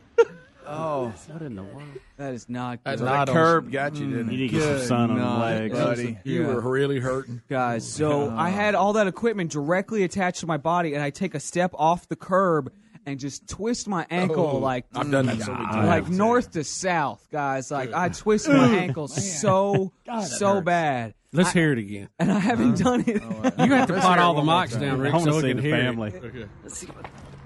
[0.67, 1.83] oh, What in the world?
[2.17, 2.91] That is not good.
[2.91, 4.29] That's so not that curb got you, didn't mm.
[4.29, 4.31] it?
[4.33, 5.73] You need to get some Good sun on the night, legs.
[5.79, 6.17] buddy.
[6.23, 6.47] You Yeah.
[6.53, 7.41] were really hurting.
[7.49, 11.35] Guys, so I had all that equipment directly attached to my body, and I take
[11.35, 12.71] a step off the curb
[13.05, 15.87] and just twist my ankle Oh, like I've done that so many times.
[15.87, 17.69] like north to south, guys.
[17.69, 19.91] Like I twist my ankle so
[20.25, 22.07] so bad, Let's hear it again.
[22.19, 23.21] and I haven't done it.
[23.21, 25.41] Oh, you have to pot all the mics down, Rick, I want so to we
[25.41, 25.79] see can the hear it.
[25.83, 26.13] family.
[26.15, 26.45] Okay.
[26.63, 27.05] Let's see what.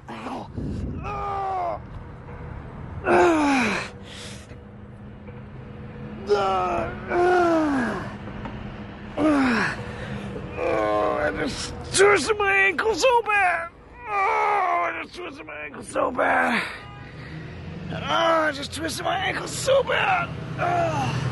[0.10, 0.48] Oh,
[11.20, 13.70] I just twisted my ankle so bad.
[14.10, 16.64] Oh, I just twisted my ankle so bad.
[17.92, 20.30] Oh, I just twisted my ankle so bad.
[20.60, 21.24] Oh.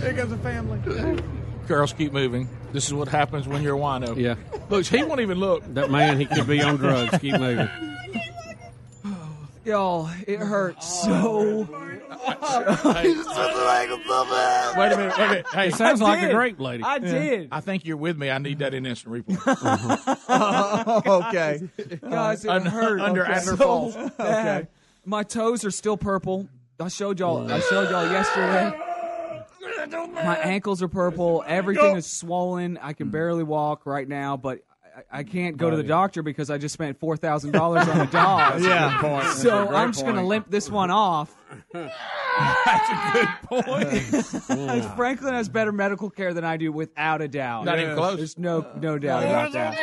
[0.00, 0.78] Here comes the family.
[1.72, 2.50] Girls, keep moving.
[2.74, 4.14] This is what happens when you're a wino.
[4.14, 4.34] Yeah.
[4.68, 5.62] Look, he won't even look.
[5.72, 7.16] That man, he could be on drugs.
[7.18, 7.66] Keep moving.
[9.64, 11.64] Y'all, it hurts so.
[11.64, 11.78] Hey,
[12.28, 13.16] wait
[13.86, 14.76] a minute.
[14.76, 15.46] Wait a minute.
[15.50, 16.30] Hey, It sounds I like did.
[16.30, 16.84] a grape lady.
[16.84, 18.28] I did, I think you're with me.
[18.30, 20.18] I need that in instant replay.
[20.28, 21.68] Oh, okay.
[22.02, 22.44] guys.
[22.44, 23.32] It Under- hurt under okay.
[23.32, 23.96] Adler so Falls.
[24.18, 24.68] bad.
[25.06, 26.48] My toes are still purple.
[26.78, 27.50] I showed y'all.
[27.50, 28.78] I showed y'all yesterday.
[29.90, 31.44] My ankles are purple.
[31.46, 32.78] Everything is swollen.
[32.78, 33.12] I can hmm.
[33.12, 34.60] barely walk right now, but
[35.10, 38.00] I, I can't go to the doctor because I just spent four thousand dollars on
[38.06, 38.62] a dog.
[38.62, 38.98] Yeah.
[39.00, 39.24] Point.
[39.24, 40.28] That's a So great I'm just gonna point.
[40.28, 41.34] limp this one off.
[41.72, 43.28] That's a good
[43.64, 44.84] point.
[44.96, 47.64] Franklin has better medical care than I do, without a doubt.
[47.64, 48.16] Not even close.
[48.16, 49.78] There's no no doubt about that.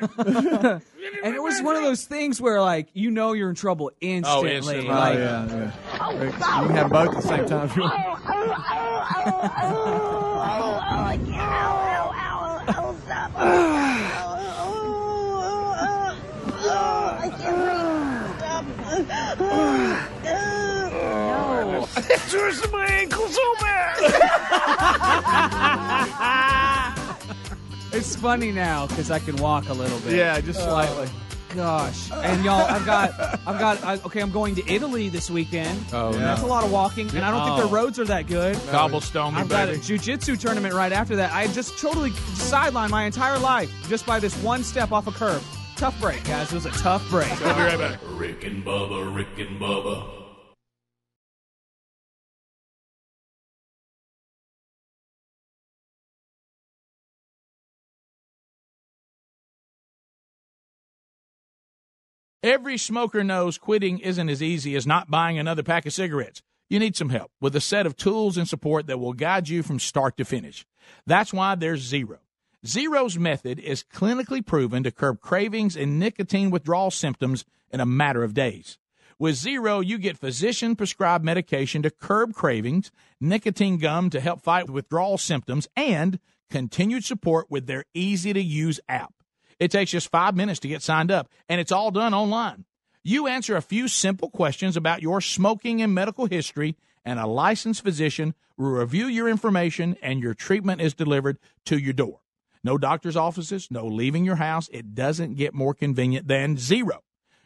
[1.22, 4.50] And it was one of those things where, like, you know, you're in trouble instantly.
[4.50, 4.88] Oh, instantly.
[4.88, 6.18] Oh, yeah, yeah.
[6.18, 8.20] Rick, you can have both at the same time if you want.
[22.30, 24.00] Twisted my ankle so bad.
[27.92, 30.14] it's funny now because I can walk a little bit.
[30.14, 31.08] Yeah, just uh, slightly.
[31.54, 33.10] Gosh, and y'all, I've got,
[33.44, 33.82] I've got.
[33.82, 35.76] I, okay, I'm going to Italy this weekend.
[35.92, 36.24] Oh, And no.
[36.26, 37.66] That's a lot of walking, and I don't think Oh.
[37.68, 38.56] the roads are that good.
[38.70, 39.80] Cobblestone, I've got a baby.
[39.82, 41.32] jujitsu tournament right after that.
[41.32, 45.42] I just totally sidelined my entire life just by this one step off a curb.
[45.74, 46.52] Tough break, guys.
[46.52, 47.28] It was a tough break.
[47.40, 47.98] We'll be right back.
[48.10, 50.19] Rick and Bubba, Rick and Bubba.
[62.42, 66.40] Every smoker knows quitting isn't as easy as not buying another pack of cigarettes.
[66.70, 69.62] You need some help with a set of tools and support that will guide you
[69.62, 70.64] from start to finish.
[71.04, 72.20] That's why there's Zero.
[72.66, 78.24] Zero's method is clinically proven to curb cravings and nicotine withdrawal symptoms in a matter
[78.24, 78.78] of days.
[79.18, 84.70] With Zero, you get physician prescribed medication to curb cravings, nicotine gum to help fight
[84.70, 89.12] withdrawal symptoms, and continued support with their easy to use app.
[89.60, 92.64] It takes just five minutes to get signed up, and it's all done online.
[93.04, 97.82] You answer a few simple questions about your smoking and medical history, and a licensed
[97.82, 102.20] physician will review your information, and your treatment is delivered to your door.
[102.64, 104.68] No doctor's offices, no leaving your house.
[104.72, 107.02] It doesn't get more convenient than zero.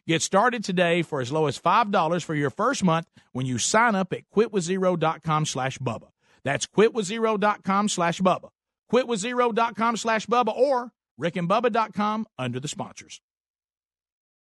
[0.07, 3.95] Get started today for as low as $5 for your first month when you sign
[3.95, 6.09] up at quitwithzero.com slash Bubba.
[6.45, 8.51] That's quitwithzero.com slash Bubba.
[8.93, 13.21] Quitwithzero.com slash Bubba or rickandbubba.com under the sponsors.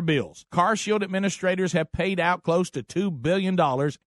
[0.00, 0.46] bills.
[0.52, 3.58] Car Shield administrators have paid out close to $2 billion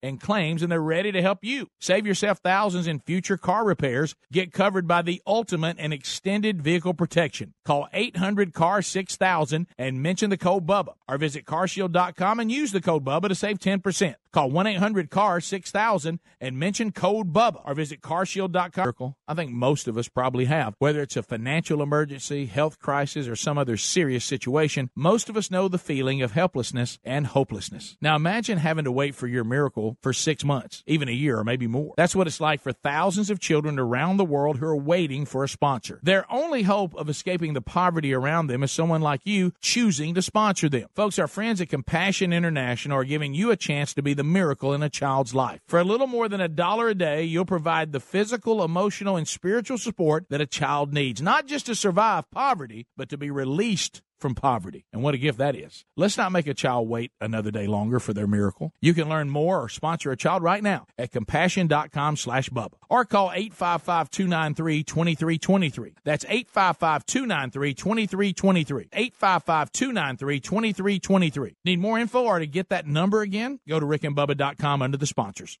[0.02, 1.68] in claims and they're ready to help you.
[1.78, 4.14] Save yourself thousands in future car repairs.
[4.32, 7.52] Get covered by the ultimate and extended vehicle protection.
[7.64, 12.80] Call 800 CAR 6000 and mention the code BUBBA or visit carshield.com and use the
[12.80, 14.14] code BUBBA to save 10%.
[14.34, 19.14] Call 1 800 CAR 6000 and mention code BUBBA or visit carshield.com.
[19.28, 20.74] I think most of us probably have.
[20.80, 25.52] Whether it's a financial emergency, health crisis, or some other serious situation, most of us
[25.52, 27.96] know the feeling of helplessness and hopelessness.
[28.00, 31.44] Now imagine having to wait for your miracle for six months, even a year, or
[31.44, 31.94] maybe more.
[31.96, 35.44] That's what it's like for thousands of children around the world who are waiting for
[35.44, 36.00] a sponsor.
[36.02, 40.22] Their only hope of escaping the poverty around them is someone like you choosing to
[40.22, 40.88] sponsor them.
[40.96, 44.72] Folks, our friends at Compassion International are giving you a chance to be the miracle
[44.72, 45.60] in a child's life.
[45.68, 49.28] For a little more than a dollar a day, you'll provide the physical, emotional, and
[49.28, 54.02] spiritual support that a child needs, not just to survive poverty, but to be released
[54.18, 54.86] from poverty.
[54.92, 55.84] And what a gift that is.
[55.96, 58.72] Let's not make a child wait another day longer for their miracle.
[58.80, 63.04] You can learn more or sponsor a child right now at compassion.com slash Bubba or
[63.04, 65.94] call 855-293-2323.
[66.04, 68.88] That's 855-293-2323.
[68.90, 71.54] 855-293-2323.
[71.64, 73.58] Need more info or to get that number again?
[73.68, 75.58] Go to rickandbubba.com under the sponsors.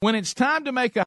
[0.00, 1.06] When it's time to make a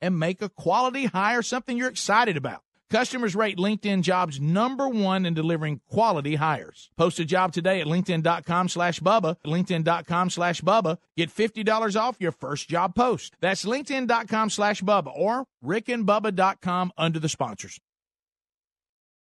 [0.00, 2.62] and make a quality hire something you're excited about.
[2.90, 6.90] Customers rate LinkedIn jobs number one in delivering quality hires.
[6.96, 9.36] Post a job today at LinkedIn.com slash Bubba.
[9.44, 10.98] LinkedIn.com slash Bubba.
[11.16, 13.34] Get $50 off your first job post.
[13.40, 17.78] That's LinkedIn.com slash Bubba or RickandBubba.com under the sponsors.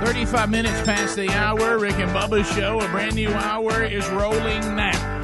[0.00, 1.78] Thirty-five minutes past the hour.
[1.78, 5.19] Rick and Bubba's show, a brand new hour, is rolling now.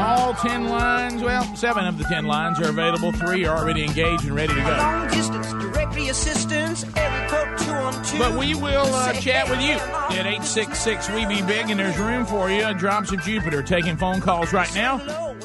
[0.00, 3.12] All 10 lines, well, seven of the 10 lines are available.
[3.12, 4.68] Three are already engaged and ready to go.
[4.70, 8.18] Long distance directory assistance, area code 212.
[8.18, 12.24] But we will uh, chat with you at 866 We Be Big, and there's room
[12.24, 12.72] for you.
[12.74, 15.00] Drops of Jupiter taking phone calls right now.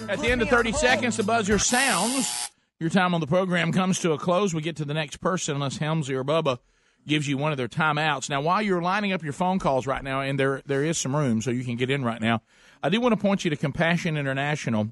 [0.08, 2.50] At the end of 30 seconds, the buzzer sounds.
[2.80, 4.54] Your time on the program comes to a close.
[4.54, 6.60] We get to the next person, unless Helmsy or Bubba
[7.08, 8.30] gives you one of their timeouts.
[8.30, 11.16] Now, while you're lining up your phone calls right now, and there there is some
[11.16, 12.42] room, so you can get in right now,
[12.84, 14.90] I do want to point you to Compassion International.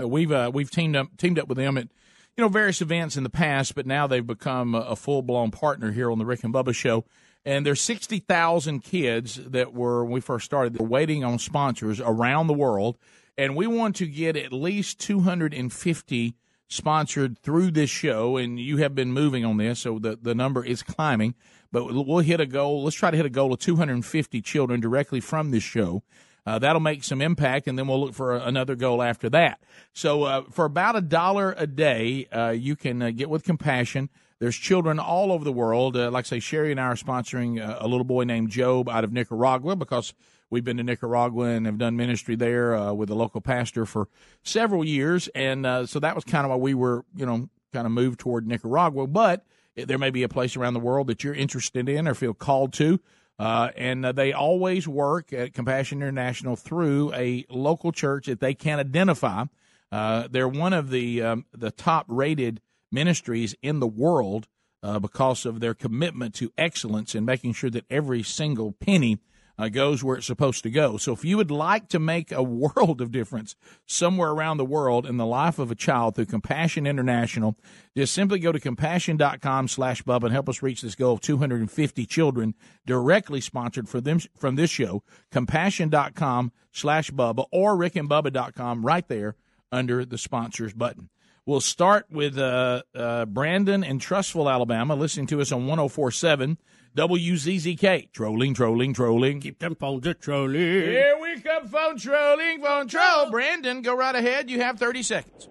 [0.00, 1.88] Uh, we've uh, we've teamed up teamed up with them at
[2.36, 5.50] you know various events in the past, but now they've become a, a full blown
[5.50, 7.04] partner here on the Rick and Bubba Show.
[7.44, 10.74] And there's sixty thousand kids that were when we first started.
[10.74, 12.98] They're waiting on sponsors around the world,
[13.36, 16.36] and we want to get at least two hundred and fifty
[16.72, 20.64] sponsored through this show, and you have been moving on this, so the, the number
[20.64, 21.34] is climbing.
[21.70, 22.84] But we'll hit a goal.
[22.84, 26.02] Let's try to hit a goal of 250 children directly from this show.
[26.44, 29.60] Uh, that'll make some impact, and then we'll look for another goal after that.
[29.92, 34.10] So, uh, for about a dollar a day, uh, you can uh, get with Compassion.
[34.40, 35.96] There's children all over the world.
[35.96, 38.88] Uh, like I say, Sherry and I are sponsoring uh, a little boy named Job
[38.88, 40.14] out of Nicaragua because
[40.50, 44.08] we've been to Nicaragua and have done ministry there with a local pastor for
[44.42, 45.28] several years.
[45.28, 48.46] And so that was kind of why we were, you know, kind of moved toward
[48.48, 49.06] Nicaragua.
[49.06, 52.34] But there may be a place around the world that you're interested in or feel
[52.34, 53.00] called to.
[53.38, 58.54] Uh, and uh, they always work at Compassion International through a local church that they
[58.54, 59.44] can identify.
[59.90, 64.48] Uh, they're one of the um, the top rated ministries in the world
[64.82, 69.18] uh, because of their commitment to excellence and making sure that every single penny
[69.58, 70.96] uh, goes where it's supposed to go.
[70.96, 73.54] So if you would like to make a world of difference
[73.86, 77.56] somewhere around the world in the life of a child through Compassion International,
[77.96, 82.06] just simply go to compassion.com slash Bubba and help us reach this goal of 250
[82.06, 82.54] children
[82.86, 85.02] directly sponsored for them from this show.
[85.30, 89.36] Compassion.com slash Bubba or rickandbubba.com right there
[89.70, 91.08] under the sponsors button.
[91.44, 96.56] We'll start with uh, uh, Brandon in Trussville, Alabama, listening to us on 1047
[96.96, 98.12] WZZK.
[98.12, 99.40] Trolling, trolling, trolling.
[99.40, 100.54] Keep them phones a trolling.
[100.54, 103.30] Here we come, phone trolling, phone troll.
[103.30, 104.50] Brandon, go right ahead.
[104.50, 105.48] You have 30 seconds.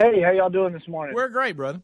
[0.00, 1.14] Hey, how y'all doing this morning?
[1.14, 1.82] We're great, brother.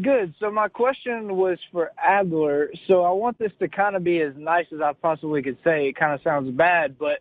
[0.00, 0.34] Good.
[0.40, 2.70] So my question was for Adler.
[2.88, 5.88] So I want this to kind of be as nice as I possibly could say.
[5.88, 7.20] It kind of sounds bad, but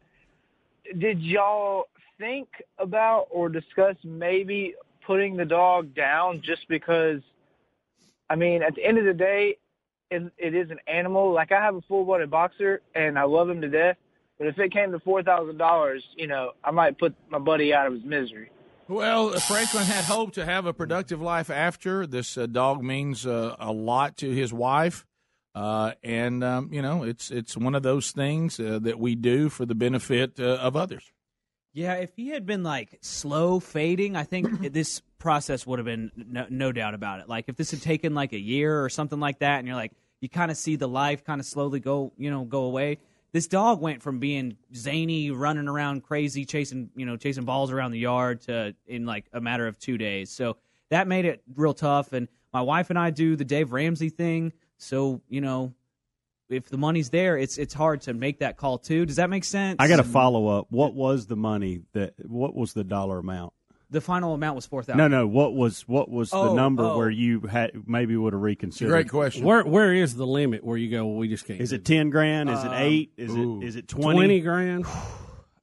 [0.98, 1.84] did y'all
[2.18, 2.48] think
[2.80, 7.20] about or discuss maybe putting the dog down just because
[8.30, 9.58] I mean, at the end of the day,
[10.13, 11.34] it, it is an animal.
[11.34, 13.97] Like I have a full-blooded boxer and I love him to death,
[14.38, 17.93] but if it came to $4,000, you know, I might put my buddy out of
[17.93, 18.49] his misery.
[18.88, 22.06] Well, Franklin had hoped to have a productive life after.
[22.06, 25.06] This uh, dog means uh, a lot to his wife.
[25.56, 29.49] Uh, and um, you know, it's it's one of those things uh, that we do
[29.49, 31.13] for the benefit uh, of others.
[31.73, 36.12] Yeah, if he had been like slow fading, I think this process would have been
[36.15, 37.30] no, no doubt about it.
[37.30, 39.93] Like if this had taken like a year or something like that, and you're like,
[40.24, 42.98] you kind of see the life kind of slowly go, you know, go away.
[43.34, 47.92] This dog went from being zany, running around crazy, chasing, you know, chasing balls around
[47.92, 50.32] the yard to in like a matter of two days.
[50.32, 50.56] So
[50.92, 52.14] that made it real tough.
[52.14, 54.54] And my wife and I do the Dave Ramsey thing.
[54.78, 55.74] So you know,
[56.48, 59.06] if the money's there, it's it's hard to make that call too.
[59.06, 59.76] Does that make sense?
[59.80, 60.68] I got to follow up.
[60.70, 62.14] What was the money that?
[62.26, 63.52] What was the dollar amount?
[63.94, 64.98] The final amount was four thousand.
[64.98, 65.26] No, no.
[65.28, 66.98] What was what was the Oh, number oh.
[66.98, 68.92] where you had maybe would have reconsidered?
[68.92, 69.46] Great question.
[69.46, 71.06] Where where is the limit where you go?
[71.06, 71.62] Well, we just can't.
[71.62, 72.50] Is it ten grand?
[72.50, 73.14] Is it Um, eight?
[73.16, 73.62] Is ooh.
[73.62, 74.18] it is it twenty?
[74.18, 74.86] twenty grand?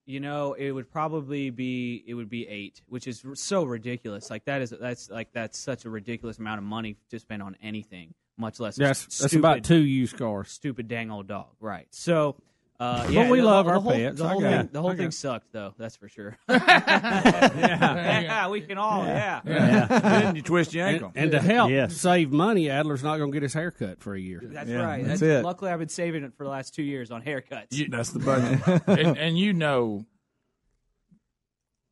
[0.06, 4.28] You know, it would probably be it would be eight, which is so ridiculous.
[4.28, 7.56] Like that is that's like that's such a ridiculous amount of money to spend on
[7.62, 8.76] anything, much less.
[8.76, 10.50] a That's s- that's about two used cars.
[10.50, 11.86] Stupid dang old dog, right?
[11.90, 12.34] So.
[12.80, 14.18] Uh, But we the- love the our whole, pets.
[14.18, 14.72] The whole thing, it.
[14.72, 15.74] the whole thing sucked, though.
[15.76, 16.38] That's for sure.
[16.48, 18.20] yeah.
[18.20, 19.04] yeah, we can all.
[19.04, 23.34] Yeah, then you twist your And, and to help save money, Adler's not going to
[23.36, 24.40] get his hair cut for a year.
[24.42, 25.04] That's right.
[25.04, 25.44] That's it.
[25.44, 27.90] Luckily, I've been saving it for the last two years on haircuts.
[27.90, 28.82] That's the budget.
[28.86, 30.06] and, and you know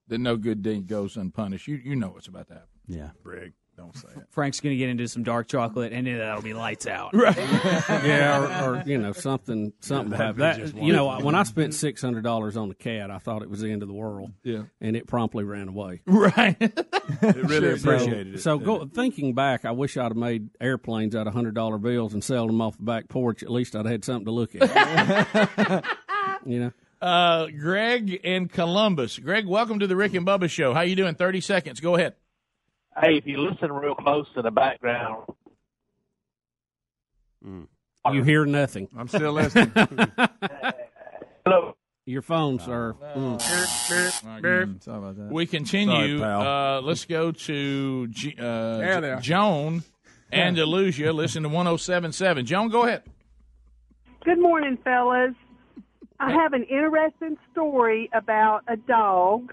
[0.09, 1.69] that no good deed goes unpunished.
[1.69, 2.69] You you know what's about to happen.
[2.87, 4.25] Yeah, Brig, don't say it.
[4.31, 7.11] Frank's going to get into some dark chocolate, and then that'll be lights out.
[7.15, 12.03] yeah, or, or you know something something That'd that, you know when I spent six
[12.03, 14.33] hundred dollars on the cat, I thought it was the end of the world.
[14.43, 16.03] Yeah, and it promptly ran away.
[16.19, 21.15] Right, it really appreciated it, So go, thinking back, I wish I'd have made airplanes
[21.15, 23.43] out of hundred dollar bills and sold them off the back porch.
[23.45, 25.85] At least I'd had something to look at.
[26.45, 26.73] you know.
[27.01, 29.19] Uh, Greg in Columbus.
[29.19, 30.75] Greg, welcome to the Rick and Bubba Show.
[30.75, 31.15] How you doing?
[31.15, 31.79] Thirty seconds.
[31.79, 32.15] Go ahead.
[33.01, 35.25] Hey, if you listen real close to the background,
[37.45, 38.89] You hear nothing.
[38.97, 39.71] I'm still listening.
[41.45, 41.77] hello.
[42.07, 42.97] Your phone, sir.
[43.15, 43.41] Mm.
[44.83, 45.29] Sorry about that.
[45.31, 46.19] We continue.
[46.19, 49.21] Sorry, uh, let's go to G- uh, There they are.
[49.21, 49.83] Joan
[50.33, 51.13] Andalusia.
[51.13, 52.47] Listen to 1077.
[52.47, 53.03] Joan, go ahead.
[54.25, 55.35] Good morning, fellas.
[56.19, 59.53] I have an interesting story about a dog.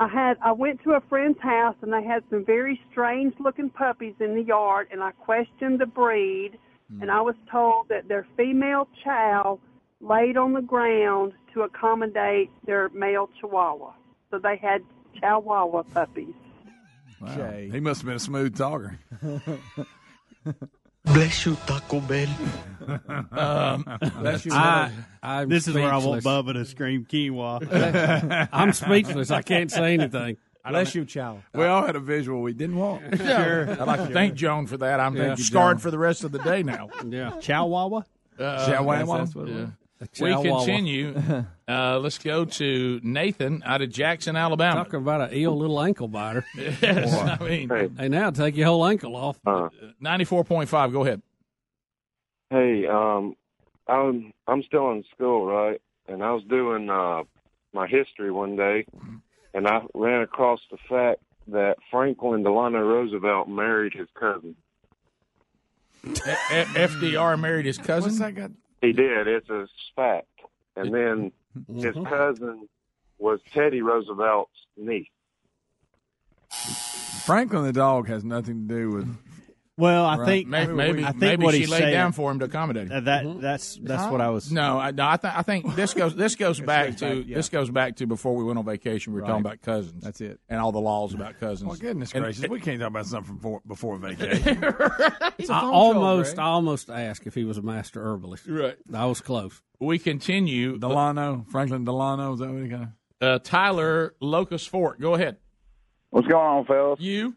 [0.00, 3.68] I had I went to a friend's house and they had some very strange looking
[3.68, 6.52] puppies in the yard and I questioned the breed
[6.90, 7.02] hmm.
[7.02, 9.60] and I was told that their female chow
[10.00, 13.92] laid on the ground to accommodate their male chihuahua.
[14.30, 14.82] So they had
[15.20, 16.34] chihuahua puppies.
[17.20, 17.52] Wow.
[17.52, 18.98] He must have been a smooth talker.
[21.04, 22.28] Bless you, Taco Bell.
[23.32, 23.84] Um,
[24.20, 24.90] Bless you, I,
[25.22, 26.24] I'm this is where I want.
[26.24, 28.48] Bubba to scream quinoa.
[28.52, 29.30] I'm speechless.
[29.30, 30.38] I can't say anything.
[30.68, 31.38] Bless you, Chow.
[31.54, 33.16] We all had a visual we didn't want.
[33.18, 33.70] Sure.
[33.70, 34.98] I'd like to thank Joan for that.
[34.98, 35.82] I'm Thank you, scarred Joan.
[35.82, 36.88] for the rest of the day now.
[37.06, 37.32] Yeah.
[37.40, 38.06] Chow Wawa?
[38.38, 39.18] Uh, Chihuahua?
[39.18, 39.66] that's what Yeah.
[40.00, 40.20] Was.
[40.20, 41.14] We continue.
[41.70, 44.82] Uh, let's go to Nathan out of Jackson, Alabama.
[44.82, 46.44] Talk about an ill little ankle biter.
[46.56, 49.38] Yes, I mean, Hey, now take your whole ankle off.
[50.00, 50.90] ninety-four point five.
[50.92, 51.22] Go ahead.
[52.50, 53.36] Hey, um,
[53.86, 55.80] I'm I'm still in school, right?
[56.08, 57.22] And I was doing uh,
[57.72, 58.84] my history one day,
[59.54, 64.56] and I ran across the fact that Franklin Delano Roosevelt married his cousin.
[66.04, 66.08] A-
[66.52, 68.10] A- FDR married his cousin.
[68.10, 68.50] What's that got?
[68.80, 69.26] He did.
[69.26, 70.26] It's a fact.
[70.76, 71.80] And then mm-hmm.
[71.80, 72.68] his cousin
[73.18, 75.08] was Teddy Roosevelt's niece.
[76.50, 79.16] Franklin the dog has nothing to do with.
[79.80, 80.26] Well, I Right.
[80.26, 82.88] think Maybe, maybe, I think maybe what she laid saying, down for him to accommodate
[82.88, 82.92] him.
[82.98, 84.52] uh, that that's that's what I was.
[84.52, 87.36] No, I, no, I, th- I think this goes this goes back to back, yeah.
[87.36, 89.12] this goes back to before we went on vacation.
[89.14, 90.02] We were talking about cousins.
[90.04, 90.38] That's it.
[90.48, 91.68] and all the laws about cousins.
[91.68, 94.62] Well, goodness And- gracious, we can't talk about something from before, before vacation.
[95.50, 98.46] I almost, I almost asked if he was a master herbalist.
[98.46, 98.76] Right.
[98.92, 99.60] I was close.
[99.78, 100.78] We continue.
[100.78, 102.88] Delano, Franklin Delano, is that what he got?
[103.20, 105.00] Uh, Tyler Locust Fork.
[105.00, 105.38] Go ahead.
[106.10, 107.00] What's going on, fellas?
[107.00, 107.34] You?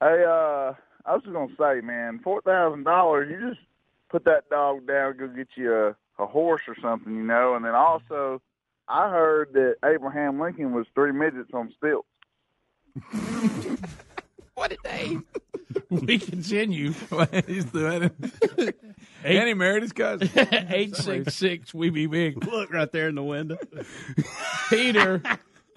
[0.00, 0.72] Hey, uh,
[1.04, 3.30] I was just gonna say, man, four thousand dollars.
[3.30, 3.60] You just
[4.08, 7.54] put that dog down, go get you a, a horse or something, you know.
[7.54, 8.40] And then also,
[8.88, 12.08] I heard that Abraham Lincoln was three midgets on stilts.
[14.60, 15.16] What a day.
[15.88, 16.92] we continue.
[17.46, 18.10] He's doing
[18.58, 18.76] it.
[19.24, 20.28] And he married his cousin.
[20.68, 21.72] Eight six six.
[21.72, 22.44] We be big.
[22.44, 23.56] Look right there in the window.
[24.68, 25.22] Peter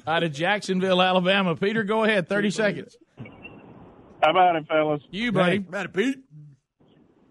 [0.05, 1.55] out of Jacksonville, Alabama.
[1.55, 2.27] Peter, go ahead.
[2.27, 2.97] Thirty seconds.
[4.23, 5.01] How about it, fellas?
[5.11, 5.57] You, buddy.
[5.57, 6.17] About it, Pete.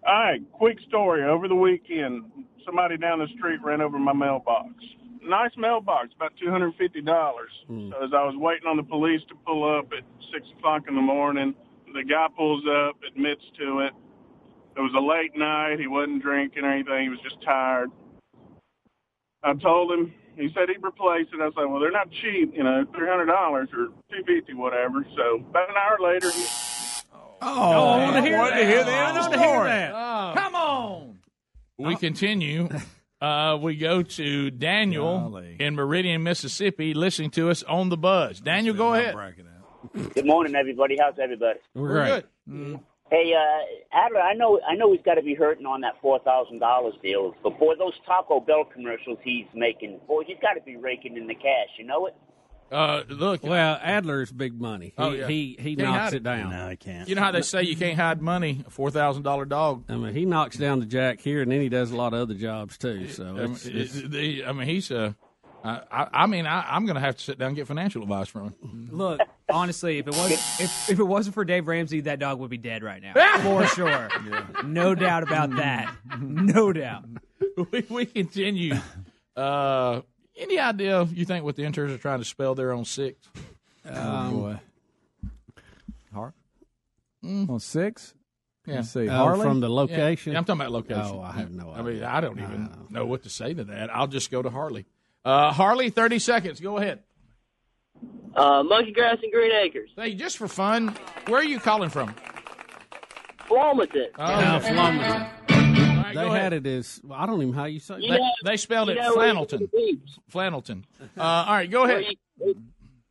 [0.05, 1.23] All right, quick story.
[1.23, 2.25] Over the weekend,
[2.65, 4.69] somebody down the street ran over my mailbox.
[5.23, 7.49] Nice mailbox, about two hundred fifty dollars.
[7.67, 7.89] Hmm.
[7.89, 10.95] So as I was waiting on the police to pull up at six o'clock in
[10.95, 11.55] the morning,
[11.93, 13.93] the guy pulls up, admits to it.
[14.75, 15.79] It was a late night.
[15.79, 17.03] He wasn't drinking or anything.
[17.03, 17.89] He was just tired.
[19.41, 20.13] I told him.
[20.35, 21.39] He said he'd replace it.
[21.39, 25.05] I said, "Well, they're not cheap, you know, three hundred dollars or two fifty, whatever."
[25.15, 26.43] So about an hour later, he,
[27.45, 28.65] Oh, I want to hear that.
[28.65, 30.41] hear the end of the story.
[30.41, 31.19] Come on.
[31.77, 32.69] We continue.
[33.23, 35.55] Uh, we go to Daniel Golly.
[35.57, 38.41] in Meridian, Mississippi, listening to us on the buzz.
[38.41, 39.15] Daniel, go ahead.
[40.13, 40.97] Good morning, everybody.
[40.99, 41.59] How's everybody?
[41.73, 42.25] We're great.
[43.09, 46.19] Hey, uh, Adler, I know, I know he's got to be hurting on that four
[46.19, 50.61] thousand dollars deal, but boy, those Taco Bell commercials he's making, boy, he's got to
[50.61, 51.69] be raking in the cash.
[51.79, 52.15] You know it?
[52.71, 53.43] Uh, look.
[53.43, 54.87] Well, Adler's big money.
[54.87, 55.27] He Oh, yeah.
[55.27, 56.23] he, he Can't knocks it it.
[56.23, 56.49] down.
[56.49, 57.07] No, I can't.
[57.07, 58.63] You know how they say you can't hide money?
[58.65, 59.83] A four thousand dollar dog.
[59.89, 62.19] I mean, he knocks down the jack here, and then he does a lot of
[62.21, 63.09] other jobs too.
[63.09, 65.13] So it's, it's, it- the- I mean, he's uh,
[65.63, 68.01] I, I, I mean, I, I'm going to have to sit down and get financial
[68.01, 68.89] advice from him.
[68.91, 72.49] Look, honestly, if it was if, if it wasn't for Dave Ramsey, that dog would
[72.49, 74.09] be dead right now for sure.
[74.65, 75.93] No doubt about that.
[76.19, 77.05] No doubt.
[77.71, 78.73] we, we continue.
[79.37, 80.01] Uh,
[80.37, 83.27] any idea you think what the interns are trying to spell there on six?
[83.89, 84.59] Oh, boy.
[86.13, 86.33] Har-
[87.23, 88.13] On six?
[88.65, 88.75] Yeah.
[88.75, 89.09] Let's see.
[89.09, 89.43] Oh, Harley?
[89.43, 90.31] from the location.
[90.33, 91.01] Yeah, I'm talking about location.
[91.03, 93.93] Oh, I have no I mean, I don't even know what to say to that.
[93.93, 94.85] I'll just go to Harley.
[95.25, 96.59] Uh, Harley, 30 seconds.
[96.61, 96.99] Go ahead.
[98.35, 99.89] Uh, monkey grass and green acres.
[99.95, 100.95] Hey, just for fun,
[101.27, 102.15] where are you calling from?
[103.47, 104.07] Flomaton.
[104.17, 105.29] Oh, Yeah, okay.
[106.13, 106.17] Flomaton.
[106.17, 107.95] right, they go had it as well, I don't even know how you say.
[107.99, 108.17] You it.
[108.19, 109.59] know- They spelled it know where Flannelton.
[109.59, 110.09] get the beach?
[110.33, 110.83] Flannelton.
[111.17, 111.95] Uh, all right, go ahead.
[112.37, 112.55] Where you,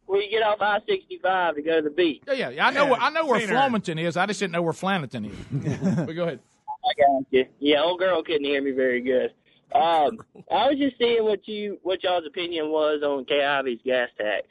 [0.07, 2.23] where you get off I sixty five to go to the beach.
[2.27, 2.87] Yeah, yeah, yeah, I know.
[2.87, 3.57] where I know where seen her.
[3.57, 4.17] Flomaton is.
[4.17, 5.97] I just didn't know where Flannelton is.
[6.07, 6.41] but go ahead.
[6.85, 7.47] I got you.
[7.61, 9.33] Yeah, old girl couldn't hear me very good.
[9.75, 10.19] Um,
[10.51, 14.47] I was just seeing what you what y'all's opinion was on Kay Ivey's gas tax.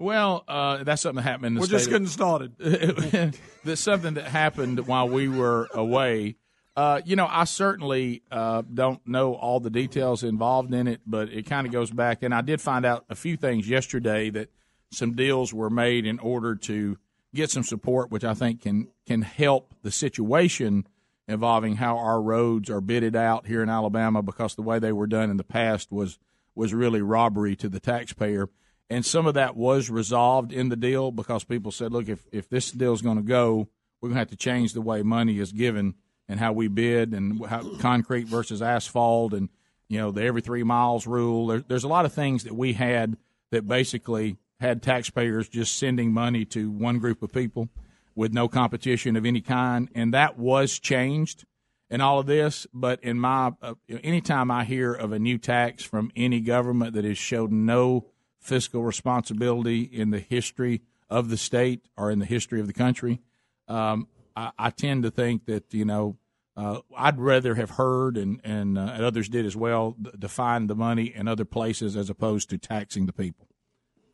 [0.00, 3.38] Well, uh, that's something that happened in the We're state just of- getting started.
[3.64, 6.36] There's something that happened while we were away.
[6.78, 11.28] Uh, you know, I certainly uh, don't know all the details involved in it, but
[11.28, 12.22] it kind of goes back.
[12.22, 14.48] And I did find out a few things yesterday that
[14.92, 16.96] some deals were made in order to
[17.34, 20.86] get some support, which I think can can help the situation
[21.26, 25.08] involving how our roads are bidded out here in Alabama because the way they were
[25.08, 26.20] done in the past was
[26.54, 28.50] was really robbery to the taxpayer.
[28.88, 32.48] And some of that was resolved in the deal because people said, look, if, if
[32.48, 33.68] this deal is going to go,
[34.00, 35.96] we're going to have to change the way money is given
[36.28, 39.48] and how we bid and how concrete versus asphalt and,
[39.88, 41.46] you know, the every three miles rule.
[41.46, 43.16] There, there's a lot of things that we had
[43.50, 47.68] that basically had taxpayers just sending money to one group of people
[48.14, 49.88] with no competition of any kind.
[49.94, 51.44] And that was changed
[51.88, 52.66] in all of this.
[52.74, 57.04] But in my, uh, anytime I hear of a new tax from any government that
[57.04, 58.06] has showed no
[58.40, 63.20] fiscal responsibility in the history of the state or in the history of the country,
[63.68, 64.08] um,
[64.38, 66.16] I, I, tend to think that you know
[66.56, 70.76] uh, I'd rather have heard and and, uh, and others did as well define the
[70.76, 73.46] money in other places as opposed to taxing the people.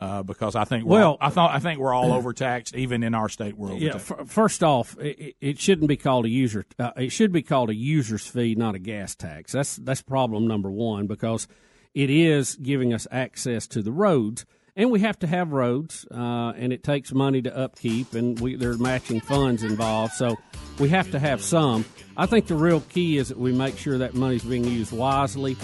[0.01, 3.15] Uh, because I think well, all, I thought I think we're all overtaxed, even in
[3.15, 3.57] our state.
[3.57, 3.95] We're yeah.
[3.95, 6.67] F- first off, it, it, shouldn't be called a user.
[6.79, 9.53] Uh, it should be called a user's fee, not a gas tax.
[9.53, 11.47] That's that's problem number one because
[11.95, 14.45] it is giving us access to the roads
[14.77, 18.57] and we have to have roads, uh, and it takes money to upkeep, and we,
[18.57, 20.15] there are matching funds involved.
[20.15, 20.37] So
[20.79, 21.85] we have to have some.
[22.17, 24.93] I think the real key is that we make sure that money is being used
[24.93, 25.57] wisely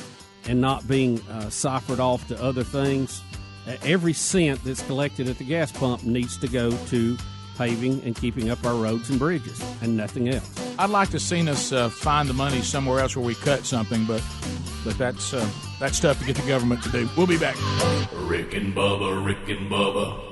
[0.46, 3.22] and not being uh, ciphered off to other things.
[3.82, 7.16] Every cent that's collected at the gas pump needs to go to
[7.60, 10.50] paving and keeping up our roads and bridges, and nothing else.
[10.78, 14.06] I'd like to see us uh, find the money somewhere else where we cut something,
[14.06, 14.22] but
[14.82, 15.46] but that's uh,
[15.78, 17.06] that's tough to get the government to do.
[17.18, 17.56] We'll be back.
[18.14, 20.28] Rick and Bubba, Rick and Bubba.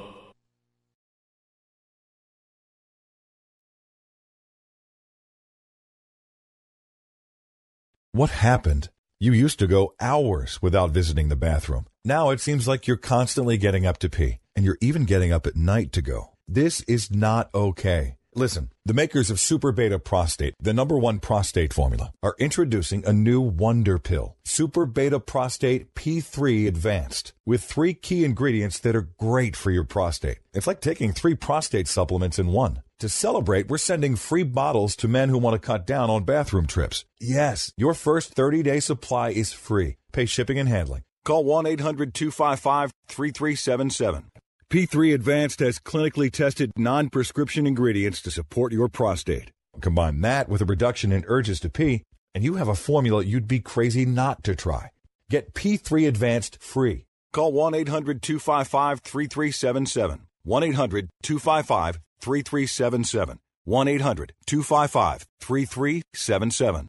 [8.13, 8.89] What happened?
[9.21, 11.89] You used to go hours without visiting the bathroom.
[12.07, 15.47] Now it seems like you're constantly getting up to pee, and you're even getting up
[15.47, 16.38] at night to go.
[16.51, 18.17] This is not okay.
[18.35, 23.13] Listen, the makers of Super Beta Prostate, the number one prostate formula, are introducing a
[23.13, 29.57] new wonder pill, Super Beta Prostate P3 Advanced, with three key ingredients that are great
[29.57, 30.39] for your prostate.
[30.55, 32.81] It's like taking three prostate supplements in one.
[33.01, 36.67] To celebrate, we're sending free bottles to men who want to cut down on bathroom
[36.67, 37.05] trips.
[37.21, 39.97] Yes, your first 30 day supply is free.
[40.13, 41.03] Pay shipping and handling.
[41.27, 44.25] Call 1 800 255 3377.
[44.71, 49.51] P3 Advanced has clinically tested non prescription ingredients to support your prostate.
[49.81, 52.03] Combine that with a reduction in urges to pee,
[52.35, 54.91] and you have a formula you'd be crazy not to try.
[55.31, 57.07] Get P3 Advanced free.
[57.33, 60.21] Call 1 800 255 3377.
[60.43, 63.39] 1 800 255 3377.
[63.65, 66.89] 1 800 255 3377.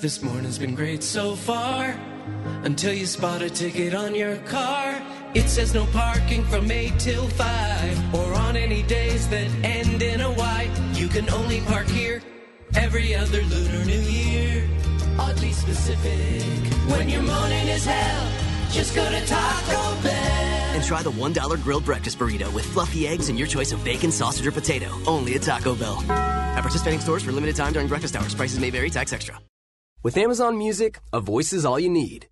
[0.00, 1.96] This morning's been great so far
[2.64, 5.00] until you spot a ticket on your car.
[5.36, 10.22] It says no parking from 8 till 5 or on any days that end in
[10.22, 10.70] a Y.
[10.94, 12.22] You can only park here
[12.74, 14.66] every other Lunar New Year.
[15.18, 16.42] Oddly specific.
[16.88, 18.32] When your morning is hell,
[18.70, 20.74] just go to Taco Bell.
[20.74, 24.10] And try the $1 grilled breakfast burrito with fluffy eggs and your choice of bacon,
[24.10, 24.88] sausage, or potato.
[25.06, 26.02] Only at Taco Bell.
[26.08, 28.34] At participating stores for limited time during breakfast hours.
[28.34, 29.38] Prices may vary, tax extra.
[30.02, 32.26] With Amazon Music, a voice is all you need.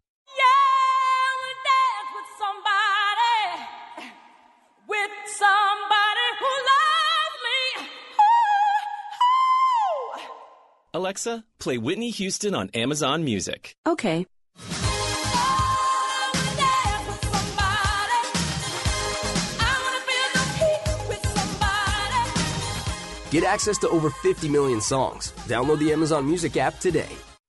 [10.95, 13.75] Alexa, play Whitney Houston on Amazon Music.
[13.85, 14.25] Okay.
[23.33, 25.33] Get access to over 50 million songs.
[25.49, 27.11] Download the Amazon Music app today.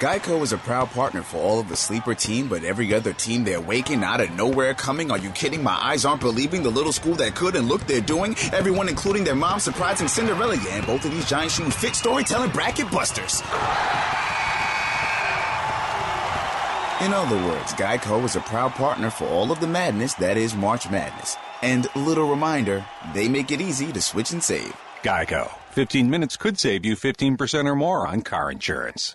[0.00, 3.44] Geico is a proud partner for all of the sleeper team, but every other team
[3.44, 5.12] they're waking out of nowhere coming.
[5.12, 5.62] Are you kidding?
[5.62, 8.34] My eyes aren't believing the little school that could and look they're doing.
[8.52, 10.56] Everyone, including their mom, surprising Cinderella.
[10.56, 13.40] Yeah, and both of these giant shoes fit storytelling bracket busters.
[17.00, 20.56] In other words, Geico is a proud partner for all of the madness that is
[20.56, 21.36] March Madness.
[21.62, 22.84] And little reminder,
[23.14, 24.74] they make it easy to switch and save.
[25.04, 25.52] Geico.
[25.70, 29.14] 15 minutes could save you 15% or more on car insurance.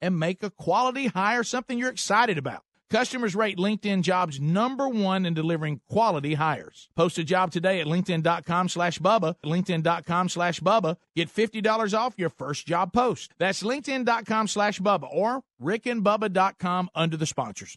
[0.00, 2.62] and make a quality hire something you're excited about.
[2.90, 6.88] Customers rate LinkedIn jobs number one in delivering quality hires.
[6.96, 9.34] Post a job today at LinkedIn.com slash Bubba.
[9.44, 10.96] LinkedIn.com slash Bubba.
[11.14, 13.34] Get $50 off your first job post.
[13.38, 17.76] That's LinkedIn.com slash Bubba or RickandBubba.com under the sponsors.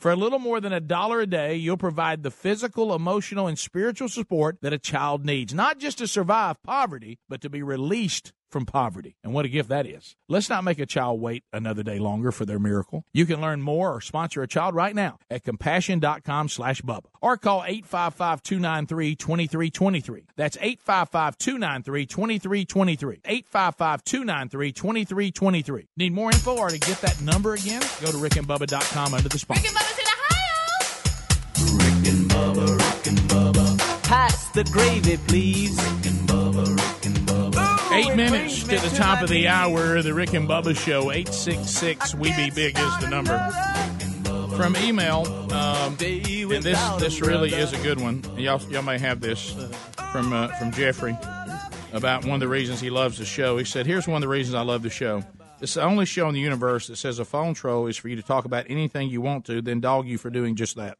[0.00, 3.58] For a little more than a dollar a day, you'll provide the physical, emotional, and
[3.58, 8.32] spiritual support that a child needs, not just to survive poverty, but to be released
[8.50, 9.16] from poverty.
[9.22, 10.16] And what a gift that is.
[10.28, 13.04] Let's not make a child wait another day longer for their miracle.
[13.12, 17.36] You can learn more or sponsor a child right now at compassion.com slash Bubba or
[17.36, 20.24] call 855-293-2323.
[20.36, 23.20] That's 855-293-2323.
[23.22, 25.86] 855-293-2323.
[25.96, 27.82] Need more info or to get that number again?
[28.00, 29.68] Go to rickandbubba.com under the sponsor.
[31.72, 32.78] Rick and Bubba!
[32.78, 33.78] Rick and Bubba!
[34.04, 35.78] Pass the gravy, please.
[38.00, 41.10] Eight minutes to the top of the hour, the Rick and Bubba Show.
[41.10, 43.38] 866 We Be Big is the number.
[44.56, 48.24] From email, um, and this this really is a good one.
[48.38, 49.54] Y'all, y'all may have this
[50.12, 51.14] from uh, from Jeffrey
[51.92, 53.58] about one of the reasons he loves the show.
[53.58, 55.22] He said, "Here's one of the reasons I love the show.
[55.60, 58.16] It's the only show in the universe that says a phone troll is for you
[58.16, 60.96] to talk about anything you want to, then dog you for doing just that."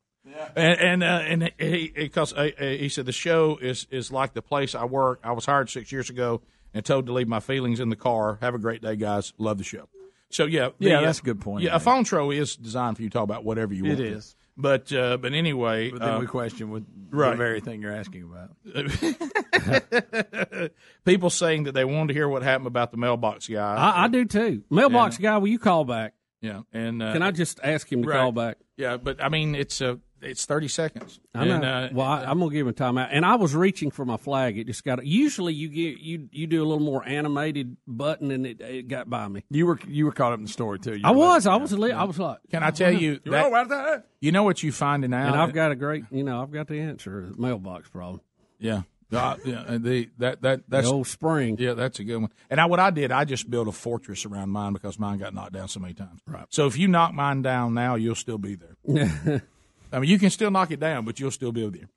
[0.54, 4.42] And and, uh, and he because uh, he said the show is is like the
[4.42, 5.20] place I work.
[5.24, 6.42] I was hired six years ago
[6.74, 8.38] and told to leave my feelings in the car.
[8.40, 9.32] Have a great day, guys.
[9.38, 9.88] Love the show.
[10.30, 11.80] So yeah, the, Yeah, uh, that's a good point, Yeah, a man.
[11.80, 13.98] phone troll is designed for you to talk about whatever you It want.
[13.98, 14.22] to.
[14.56, 17.30] But uh, but anyway, But then uh, we question with right.
[17.30, 18.50] the very thing you're asking about.
[21.04, 23.76] people saying that they wanted to hear what happened about the mailbox guy.
[23.76, 24.62] I, I do too.
[24.70, 26.14] Mailbox guy, will you call back?
[26.42, 28.18] Yeah, and uh, Can I just ask him to right.
[28.18, 28.56] call back?
[28.76, 31.20] Yeah, but I mean it's uh, it's thirty seconds.
[31.34, 31.54] I know.
[31.56, 33.08] And, uh, well, I, I'm gonna give him a timeout.
[33.10, 34.58] and I was reaching for my flag.
[34.58, 35.04] It just got.
[35.04, 39.08] Usually, you get you you do a little more animated button, and it, it got
[39.10, 39.44] by me.
[39.50, 40.96] You were you were caught up in the story too.
[40.96, 41.46] You I was.
[41.46, 41.72] like- I was.
[41.72, 42.38] li- I was like.
[42.50, 44.06] Can I tell you You that- know about that?
[44.20, 46.04] You know what you finding out, And I've got a great.
[46.10, 47.30] You know, I've got the answer.
[47.34, 48.20] The mailbox problem.
[48.58, 48.82] Yeah.
[49.12, 51.56] Uh, yeah, and the that that that's old spring.
[51.58, 52.30] Yeah, that's a good one.
[52.48, 55.34] And I, what I did, I just built a fortress around mine because mine got
[55.34, 56.20] knocked down so many times.
[56.28, 56.46] Right.
[56.50, 59.42] So if you knock mine down now, you'll still be there.
[59.92, 61.88] I mean, you can still knock it down, but you'll still be there.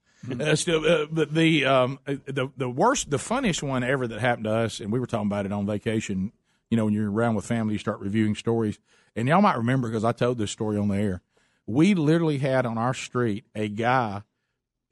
[0.48, 4.20] Uh, still, uh, but the um, uh, the the worst, the funniest one ever that
[4.20, 6.32] happened to us, and we were talking about it on vacation.
[6.70, 8.80] You know, when you're around with family, you start reviewing stories,
[9.16, 11.22] and y'all might remember because I told this story on the air.
[11.66, 14.24] We literally had on our street a guy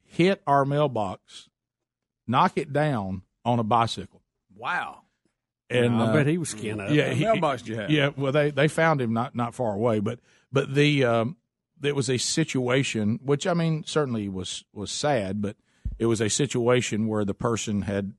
[0.03, 1.49] hit our mailbox,
[2.27, 4.21] knock it down on a bicycle.
[4.55, 5.01] Wow.
[5.69, 6.91] And I uh, bet he was skin up.
[6.91, 7.89] Yeah, he- mailbox you have?
[7.89, 10.19] Yeah, well, they they found him not not far away, but
[10.51, 11.37] but the um,
[11.81, 15.55] there was a situation which I mean certainly was was sad, but
[15.99, 18.13] it was a situation where the person had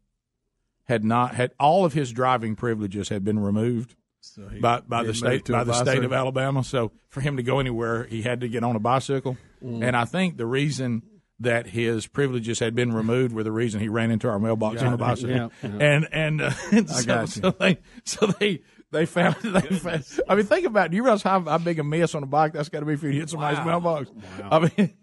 [0.85, 5.03] had not had all of his driving privileges had been removed So he by by
[5.05, 6.13] the state by the state of?
[6.13, 6.63] Alabama.
[6.65, 9.85] So for him to go anywhere, he had to get on a bicycle, Mm.
[9.87, 11.03] and I think the reason
[11.39, 14.93] that his privileges had been removed were the reason he ran into our mailbox on
[14.93, 15.31] a bicycle.
[15.37, 15.69] yeah, yeah.
[15.81, 17.43] And and, uh, and I so, got you.
[17.43, 18.61] so they so they
[18.93, 20.91] they found they found, I mean think about it.
[20.91, 22.95] Do You realize how, how big a mess on a bike that's got to be
[22.97, 23.65] for you to hit somebody's Wow.
[23.65, 24.11] mailbox.
[24.51, 24.95] I mean.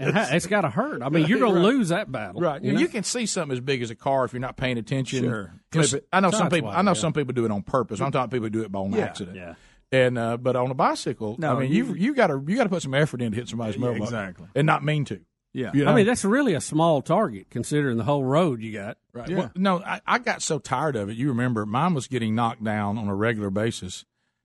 [0.00, 1.02] And ha- it's got to hurt.
[1.02, 1.60] I mean, you're going Right.
[1.60, 2.60] to lose that battle, Right.
[2.60, 5.22] You, You, can see something as big as a car if you're not paying attention.
[5.22, 5.54] Sure.
[6.12, 6.70] I know some people.
[6.70, 6.94] why, I know yeah.
[6.94, 8.00] some people do it on purpose.
[8.00, 9.36] I'm talking people who do it by Yeah, accident.
[9.36, 9.54] yeah.
[9.92, 12.56] And uh, but on a bicycle, No, I mean, you- you you got to you
[12.56, 14.10] got to put some effort in to hit somebody's Yeah, mailbox.
[14.10, 14.46] exactly.
[14.56, 15.20] And not mean to.
[15.52, 15.70] Yeah.
[15.86, 18.96] I mean, that's really a small target considering the whole road you got.
[19.12, 19.28] Right.
[19.28, 21.16] Well, no, I, I got so tired of it.
[21.16, 24.04] You remember, mine was getting knocked down on a regular basis,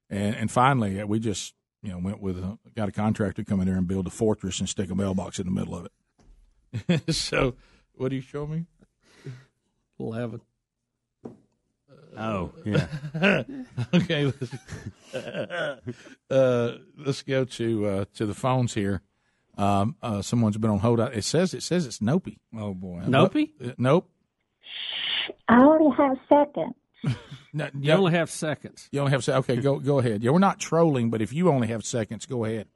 [0.10, 3.62] and and finally uh, we just you know went with a, got a contractor come
[3.62, 7.16] in there and build a fortress and stick a mailbox in the middle of it.
[7.16, 7.56] so,
[7.94, 8.66] what do you show me?
[10.00, 10.42] Eleven.
[12.18, 12.88] Oh, yeah.
[13.94, 14.26] okay.
[14.26, 14.54] Let's,
[16.32, 19.02] uh, let's go to uh, to the phones here.
[19.58, 21.00] Um, uh, someone's been on hold.
[21.00, 22.38] It says it says it's Nopey.
[22.56, 23.50] Oh boy, Nopey?
[23.64, 24.10] Uh, nope.
[25.48, 26.76] I only have seconds.
[27.54, 28.88] No, You only have seconds.
[28.92, 29.50] You only have seconds.
[29.50, 29.60] okay.
[29.62, 30.22] Go go ahead.
[30.22, 32.68] Yeah, we're not trolling, but if you only have seconds, go ahead.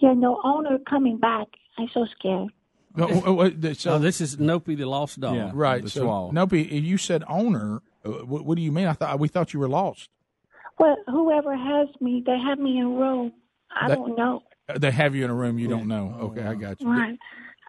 [0.00, 1.48] Yeah, no owner coming back.
[1.76, 2.48] I'm so scared.
[2.96, 5.34] No, oh, oh, oh, so Oh, this is Nopey the lost dog.
[5.36, 5.86] Yeah, right.
[5.90, 8.86] So Nopey, you said owner, uh, what, what do you mean?
[8.86, 10.08] I thought we thought you were lost.
[10.78, 13.32] Well, whoever has me, they have me in a room.
[13.70, 14.42] I That- don't know.
[14.68, 15.58] Uh, They have you in a room.
[15.58, 16.16] You don't know.
[16.20, 16.90] Okay, I got you.
[16.90, 17.18] Right.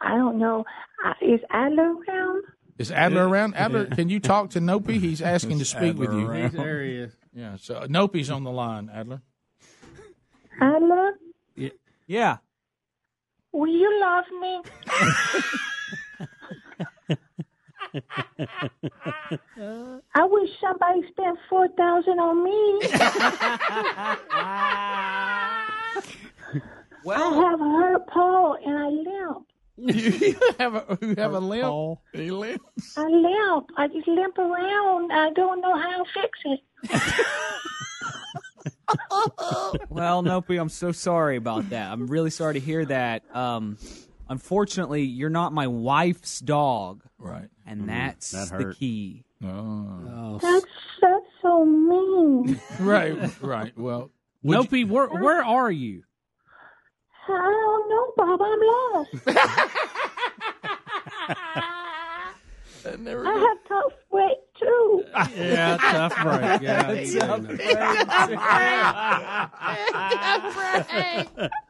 [0.01, 0.65] I don't know.
[1.05, 2.43] Uh, is Adler around?
[2.77, 3.55] Is Adler around?
[3.55, 4.99] Adler, can you talk to Nopey?
[4.99, 6.29] He's asking to speak with you.
[6.31, 7.15] He's- There he is.
[7.33, 7.55] Yeah.
[7.57, 8.89] So Nopey's on the line.
[8.93, 9.21] Adler.
[10.61, 11.13] Adler,
[12.07, 12.37] Yeah.
[13.51, 14.61] will you love me?
[20.15, 22.79] I wish somebody spent four thousand on me.
[27.07, 29.45] I have a hurt Paul and I limp.
[29.77, 31.99] you have a you have a limp.
[32.11, 32.97] He limps.
[32.97, 33.69] I limp.
[33.77, 35.11] I just limp around.
[35.11, 36.59] I don't know how to fix it.
[39.89, 41.91] well, Nopey, I'm so sorry about that.
[41.91, 43.23] I'm really sorry to hear that.
[43.35, 43.77] Um,
[44.27, 47.03] unfortunately, you're not my wife's dog.
[47.17, 47.49] Right.
[47.65, 49.25] And that's that the key.
[49.43, 50.39] Oh.
[50.41, 50.65] That's
[51.01, 52.59] that's so mean.
[52.79, 53.17] right.
[53.41, 53.77] Right.
[53.77, 54.11] Well,
[54.43, 56.03] Nopey, where where are you?
[57.31, 58.41] I don't know, Bob.
[58.41, 59.11] I'm lost.
[62.85, 65.03] I have tough break too.
[65.35, 66.61] Yeah, tough break.
[66.61, 66.93] Yeah,
[71.37, 71.51] Tough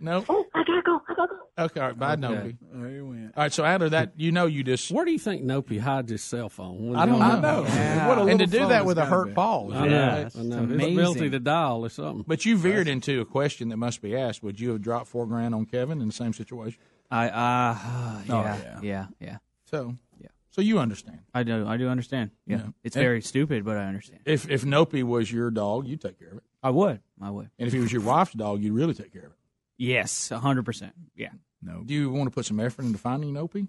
[0.00, 0.26] Nope.
[0.28, 1.00] Oh, I gotta go.
[1.08, 1.64] I gotta go.
[1.64, 1.80] Okay.
[1.80, 1.98] All right.
[1.98, 2.22] Bye, Okay.
[2.24, 2.56] Nopey.
[2.74, 3.32] There you went.
[3.36, 3.52] All right.
[3.52, 6.48] So Adler, that you know, you just Where do you think Nopey hides his cell
[6.48, 6.94] phone?
[6.94, 7.24] I don't know.
[7.24, 8.08] I know.
[8.08, 9.32] What a and to do that with a hurt be.
[9.34, 9.70] paw.
[9.70, 9.84] I know.
[9.86, 10.56] Yeah, I know.
[10.62, 10.98] His amazing.
[10.98, 12.24] ability to dial or something.
[12.26, 14.42] But you veered into a question that must be asked.
[14.42, 16.78] Would you have dropped four grand on Kevin in the same situation?
[17.10, 18.78] I uh, Oh, yeah, yeah.
[18.82, 19.36] yeah, yeah,
[19.70, 20.28] So Yeah.
[20.50, 21.20] So you understand.
[21.34, 21.66] I do.
[21.66, 22.32] I do understand.
[22.46, 22.62] Yeah, Yeah.
[22.84, 24.20] it's And- very stupid, but I understand.
[24.26, 26.42] If if Nopey was your dog, you'd take care of it.
[26.62, 27.00] I would.
[27.22, 27.48] I would.
[27.58, 29.35] And if he was your wife's dog, you'd really take care of it.
[29.78, 30.94] Yes, hundred percent.
[31.14, 31.30] Yeah.
[31.62, 31.82] No.
[31.84, 33.68] Do you want to put some effort into finding Opie?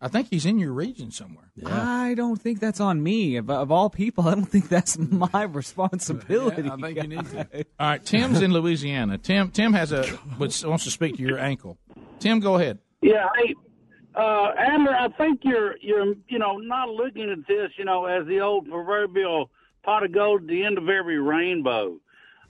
[0.00, 1.50] I think he's in your region somewhere.
[1.64, 3.36] I don't think that's on me.
[3.36, 6.62] Of, of all people, I don't think that's my responsibility.
[6.62, 7.64] Yeah, I think you need to.
[7.80, 9.18] All right, Tim's in Louisiana.
[9.18, 10.04] Tim Tim has a
[10.38, 11.78] wants wants to speak to your ankle.
[12.18, 12.78] Tim, go ahead.
[13.02, 13.54] Yeah, hey,
[14.14, 18.26] uh, Adler, I think you're you're you know not looking at this you know as
[18.26, 19.50] the old proverbial
[19.82, 21.96] pot of gold at the end of every rainbow.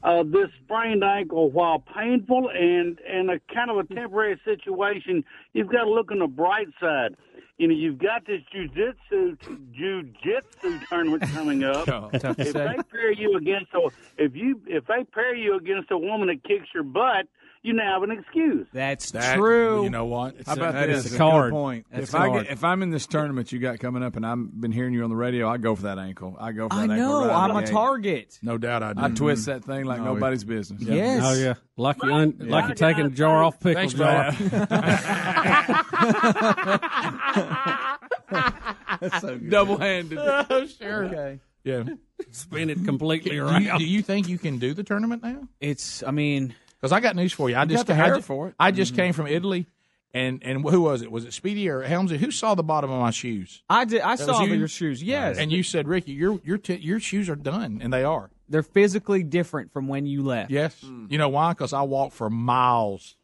[0.02, 5.68] Uh, this sprained ankle, while painful and and a kind of a temporary situation, you've
[5.68, 7.16] got to look on the bright side.
[7.58, 9.38] You know, you've got this jujitsu
[9.72, 11.86] jujitsu tournament coming up.
[11.86, 13.88] To if they pair you against a
[14.18, 17.26] if you if they pair you against a woman that kicks your butt,
[17.66, 18.66] you now have an excuse.
[18.72, 19.84] That's That- true.
[19.84, 20.34] You know what?
[20.46, 21.04] How about That this?
[21.06, 21.50] is a a card.
[21.52, 21.86] good point.
[21.90, 22.44] That's if a I card.
[22.44, 25.02] get, if I'm in this tournament you got coming up, and I've been hearing you
[25.04, 26.36] on the radio, I go for that ankle.
[26.38, 26.96] I go for that I ankle.
[26.96, 27.26] know.
[27.26, 27.72] right out I'm of a the gate.
[27.72, 28.38] target.
[28.42, 29.02] No doubt I do.
[29.02, 29.58] I twist mm-hmm.
[29.58, 30.82] that thing like nobody's business.
[30.82, 31.22] Yes.
[31.24, 34.32] Oh yeah, like you un- like you taking a jar off pickle Thanks, jar.
[39.00, 39.50] That's so good.
[39.50, 40.18] Double-handed.
[40.48, 41.04] Oh, sure.
[41.06, 41.40] Okay.
[41.64, 41.84] Yeah.
[42.30, 43.64] Spin it completely Do around.
[43.64, 45.48] you, do you think you can do the tournament now?
[45.60, 46.02] It's.
[46.02, 46.54] I mean,
[46.86, 47.56] Because I got news for you.
[47.56, 48.54] I You just got the I for it.
[48.60, 49.02] I just mm-hmm.
[49.02, 49.66] came from Italy,
[50.14, 51.10] and and who was it?
[51.10, 52.16] Was it Speedy or Helmsy?
[52.16, 53.64] Who saw the bottom of my shoes?
[53.68, 54.02] I did.
[54.02, 54.54] I That saw you?
[54.54, 55.02] your shoes.
[55.02, 58.30] Yes, And you said, Ricky, your your t- your shoes are done, and they are.
[58.48, 60.52] they're physically different from when you left.
[60.52, 60.80] Yes.
[60.84, 61.10] Mm.
[61.10, 61.52] You know why?
[61.52, 63.16] Because I walked for miles.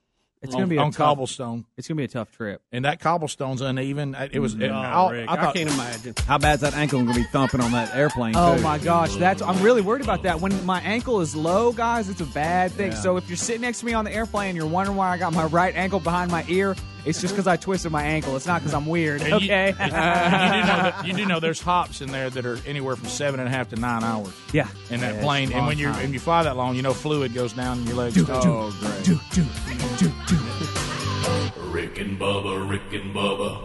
[0.43, 2.61] It's gonna be a on tough- cobblestone, It's gonna be a tough trip.
[2.73, 4.15] and that cobblestone's uneven.
[4.15, 4.41] It mm-hmm.
[4.41, 4.55] was.
[4.55, 6.15] it- Oh, I'll- Rick, I I, thought, can't imagine.
[6.27, 8.35] How bad's that ankle going to be thumping on that airplane?
[8.37, 8.63] Oh too?
[8.63, 10.41] my gosh, that's I'm really worried about that.
[10.41, 12.93] When my ankle is low, guys, it's a bad thing.
[12.93, 12.99] Yeah.
[13.01, 15.19] So if you're sitting next to me on the airplane and you're wondering why I
[15.19, 16.75] got my right ankle behind my ear,
[17.05, 18.37] it's just because I twisted my ankle.
[18.37, 19.21] It's not because I'm weird.
[19.23, 19.69] And you- Okay.
[19.69, 23.09] you, do know that, you do know there's hops in there that are anywhere from
[23.09, 24.69] seven and a half to nine hours yeah.
[24.91, 26.03] in that Yeah, plane, and when you time.
[26.03, 28.17] when you fly that long, you know fluid goes down in your legs.
[28.29, 29.09] Oh, great.
[31.73, 33.65] Rick and Bubba, Rick and Bubba.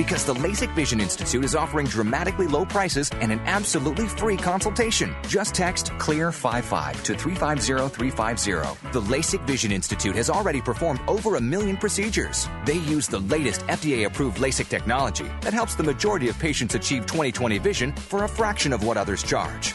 [0.00, 5.14] Because the LASIK Vision Institute is offering dramatically low prices and an absolutely free consultation.
[5.28, 8.92] Just text CLEAR55 to 350350.
[8.92, 12.48] The LASIK Vision Institute has already performed over a million procedures.
[12.64, 17.04] They use the latest FDA approved LASIK technology that helps the majority of patients achieve
[17.04, 19.74] 20/20 vision for a fraction of what others charge.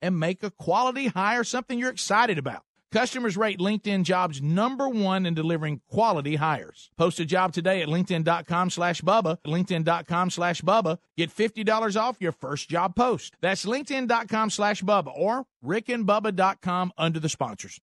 [0.00, 2.62] and make a quality hire something you're excited about.
[2.92, 6.90] Customers rate LinkedIn jobs number one in delivering quality hires.
[6.96, 9.38] Post a job today at LinkedIn.com slash Bubba.
[9.46, 10.98] LinkedIn.com slash Bubba.
[11.16, 13.34] Get $50 off your first job post.
[13.40, 17.80] That's LinkedIn.com slash Bubba or RickandBubba.com under the sponsors.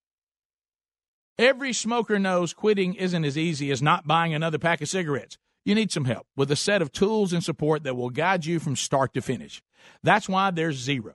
[1.38, 5.38] Every smoker knows quitting isn't as easy as not buying another pack of cigarettes.
[5.66, 8.60] You need some help with a set of tools and support that will guide you
[8.60, 9.62] from start to finish.
[10.04, 11.14] That's why there's Zero.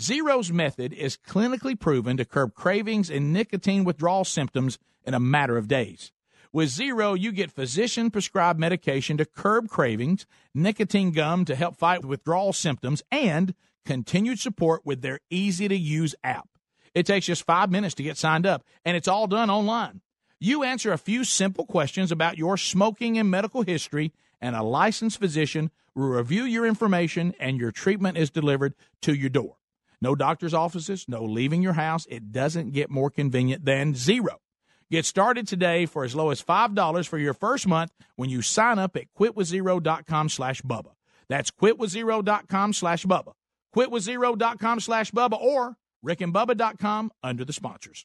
[0.00, 5.58] Zero's method is clinically proven to curb cravings and nicotine withdrawal symptoms in a matter
[5.58, 6.10] of days.
[6.52, 12.04] With Zero, you get physician prescribed medication to curb cravings, nicotine gum to help fight
[12.04, 16.48] withdrawal symptoms, and continued support with their easy to use app.
[16.94, 20.00] It takes just five minutes to get signed up, and it's all done online.
[20.40, 25.20] You answer a few simple questions about your smoking and medical history, and a licensed
[25.20, 29.59] physician will review your information, and your treatment is delivered to your door.
[30.02, 32.06] No doctor's offices, no leaving your house.
[32.08, 34.38] It doesn't get more convenient than zero.
[34.90, 38.78] Get started today for as low as $5 for your first month when you sign
[38.78, 40.92] up at quitwithzero.com slash Bubba.
[41.28, 43.32] That's quitwithzero.com slash Bubba.
[43.76, 48.04] Quitwithzero.com slash Bubba or rickandbubba.com under the sponsors.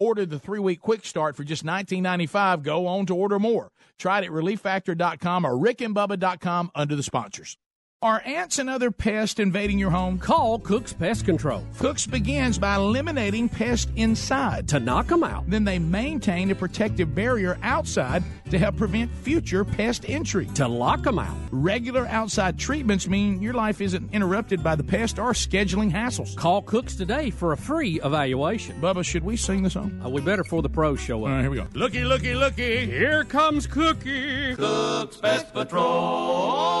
[0.00, 2.62] order the three week quick start for just $19.95.
[2.62, 3.70] Go on to order more.
[3.98, 7.56] Try it at relieffactor.com or rickandbubba.com under the sponsors.
[8.02, 10.18] Are ants and other pests invading your home?
[10.18, 11.62] Call Cook's Pest Control.
[11.78, 14.66] Cook's begins by eliminating pests inside.
[14.68, 15.44] To knock them out.
[15.50, 20.46] Then they maintain a protective barrier outside to help prevent future pest entry.
[20.56, 21.36] To lock them out.
[21.50, 26.36] Regular outside treatments mean your life isn't interrupted by the pest or scheduling hassles.
[26.36, 28.80] Call Cooks today for a free evaluation.
[28.80, 30.00] Bubba, should we sing the song?
[30.04, 31.30] Uh, we better for the pros show up.
[31.30, 31.66] All right, here we go.
[31.74, 32.86] Looky, looky, looky.
[32.86, 34.54] Here comes Cookie.
[34.54, 36.80] Cook's Pest Patrol.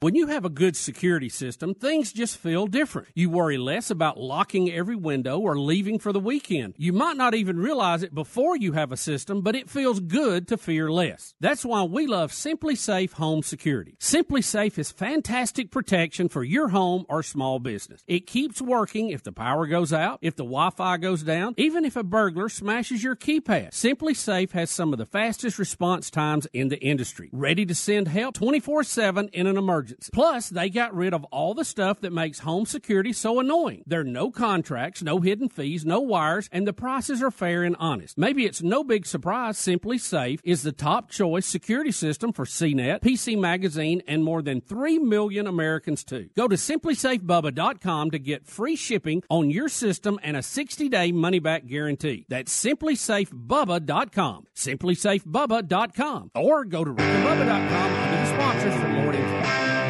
[0.00, 3.08] When you have a good security system, things just feel different.
[3.14, 6.74] You worry less about locking every window or leaving for the weekend.
[6.76, 10.46] You might not even realize it before you have a system, but it feels good
[10.48, 11.34] to fear less.
[11.40, 13.96] That's why we love SimpliSafe Home Security.
[13.98, 18.04] SimpliSafe is fantastic protection for your home or small business.
[18.06, 21.96] It keeps working if the power goes out, if the Wi-Fi goes down, even if
[21.96, 23.70] a burglar smashes your keypad.
[23.70, 27.30] SimpliSafe has some of the fastest response times in the industry.
[27.32, 29.93] Ready to send help 24/7 in an emergency.
[30.12, 33.82] Plus, they got rid of all the stuff that makes home security so annoying.
[33.86, 37.76] There are no contracts, no hidden fees, no wires, and the prices are fair and
[37.78, 38.18] honest.
[38.18, 43.38] Maybe it's no big surprise SimpliSafe is the top choice security system for CNET, PC
[43.38, 46.28] Magazine, and more than 3 million Americans too.
[46.36, 52.26] Go to simplysafebubba.com to get free shipping on your system and a 60-day money-back guarantee.
[52.28, 54.46] That's simplysafebubba.com.
[54.54, 56.30] Simplysafebubba.com.
[56.34, 59.83] Or go to rickandbubba.com under the sponsors for more info.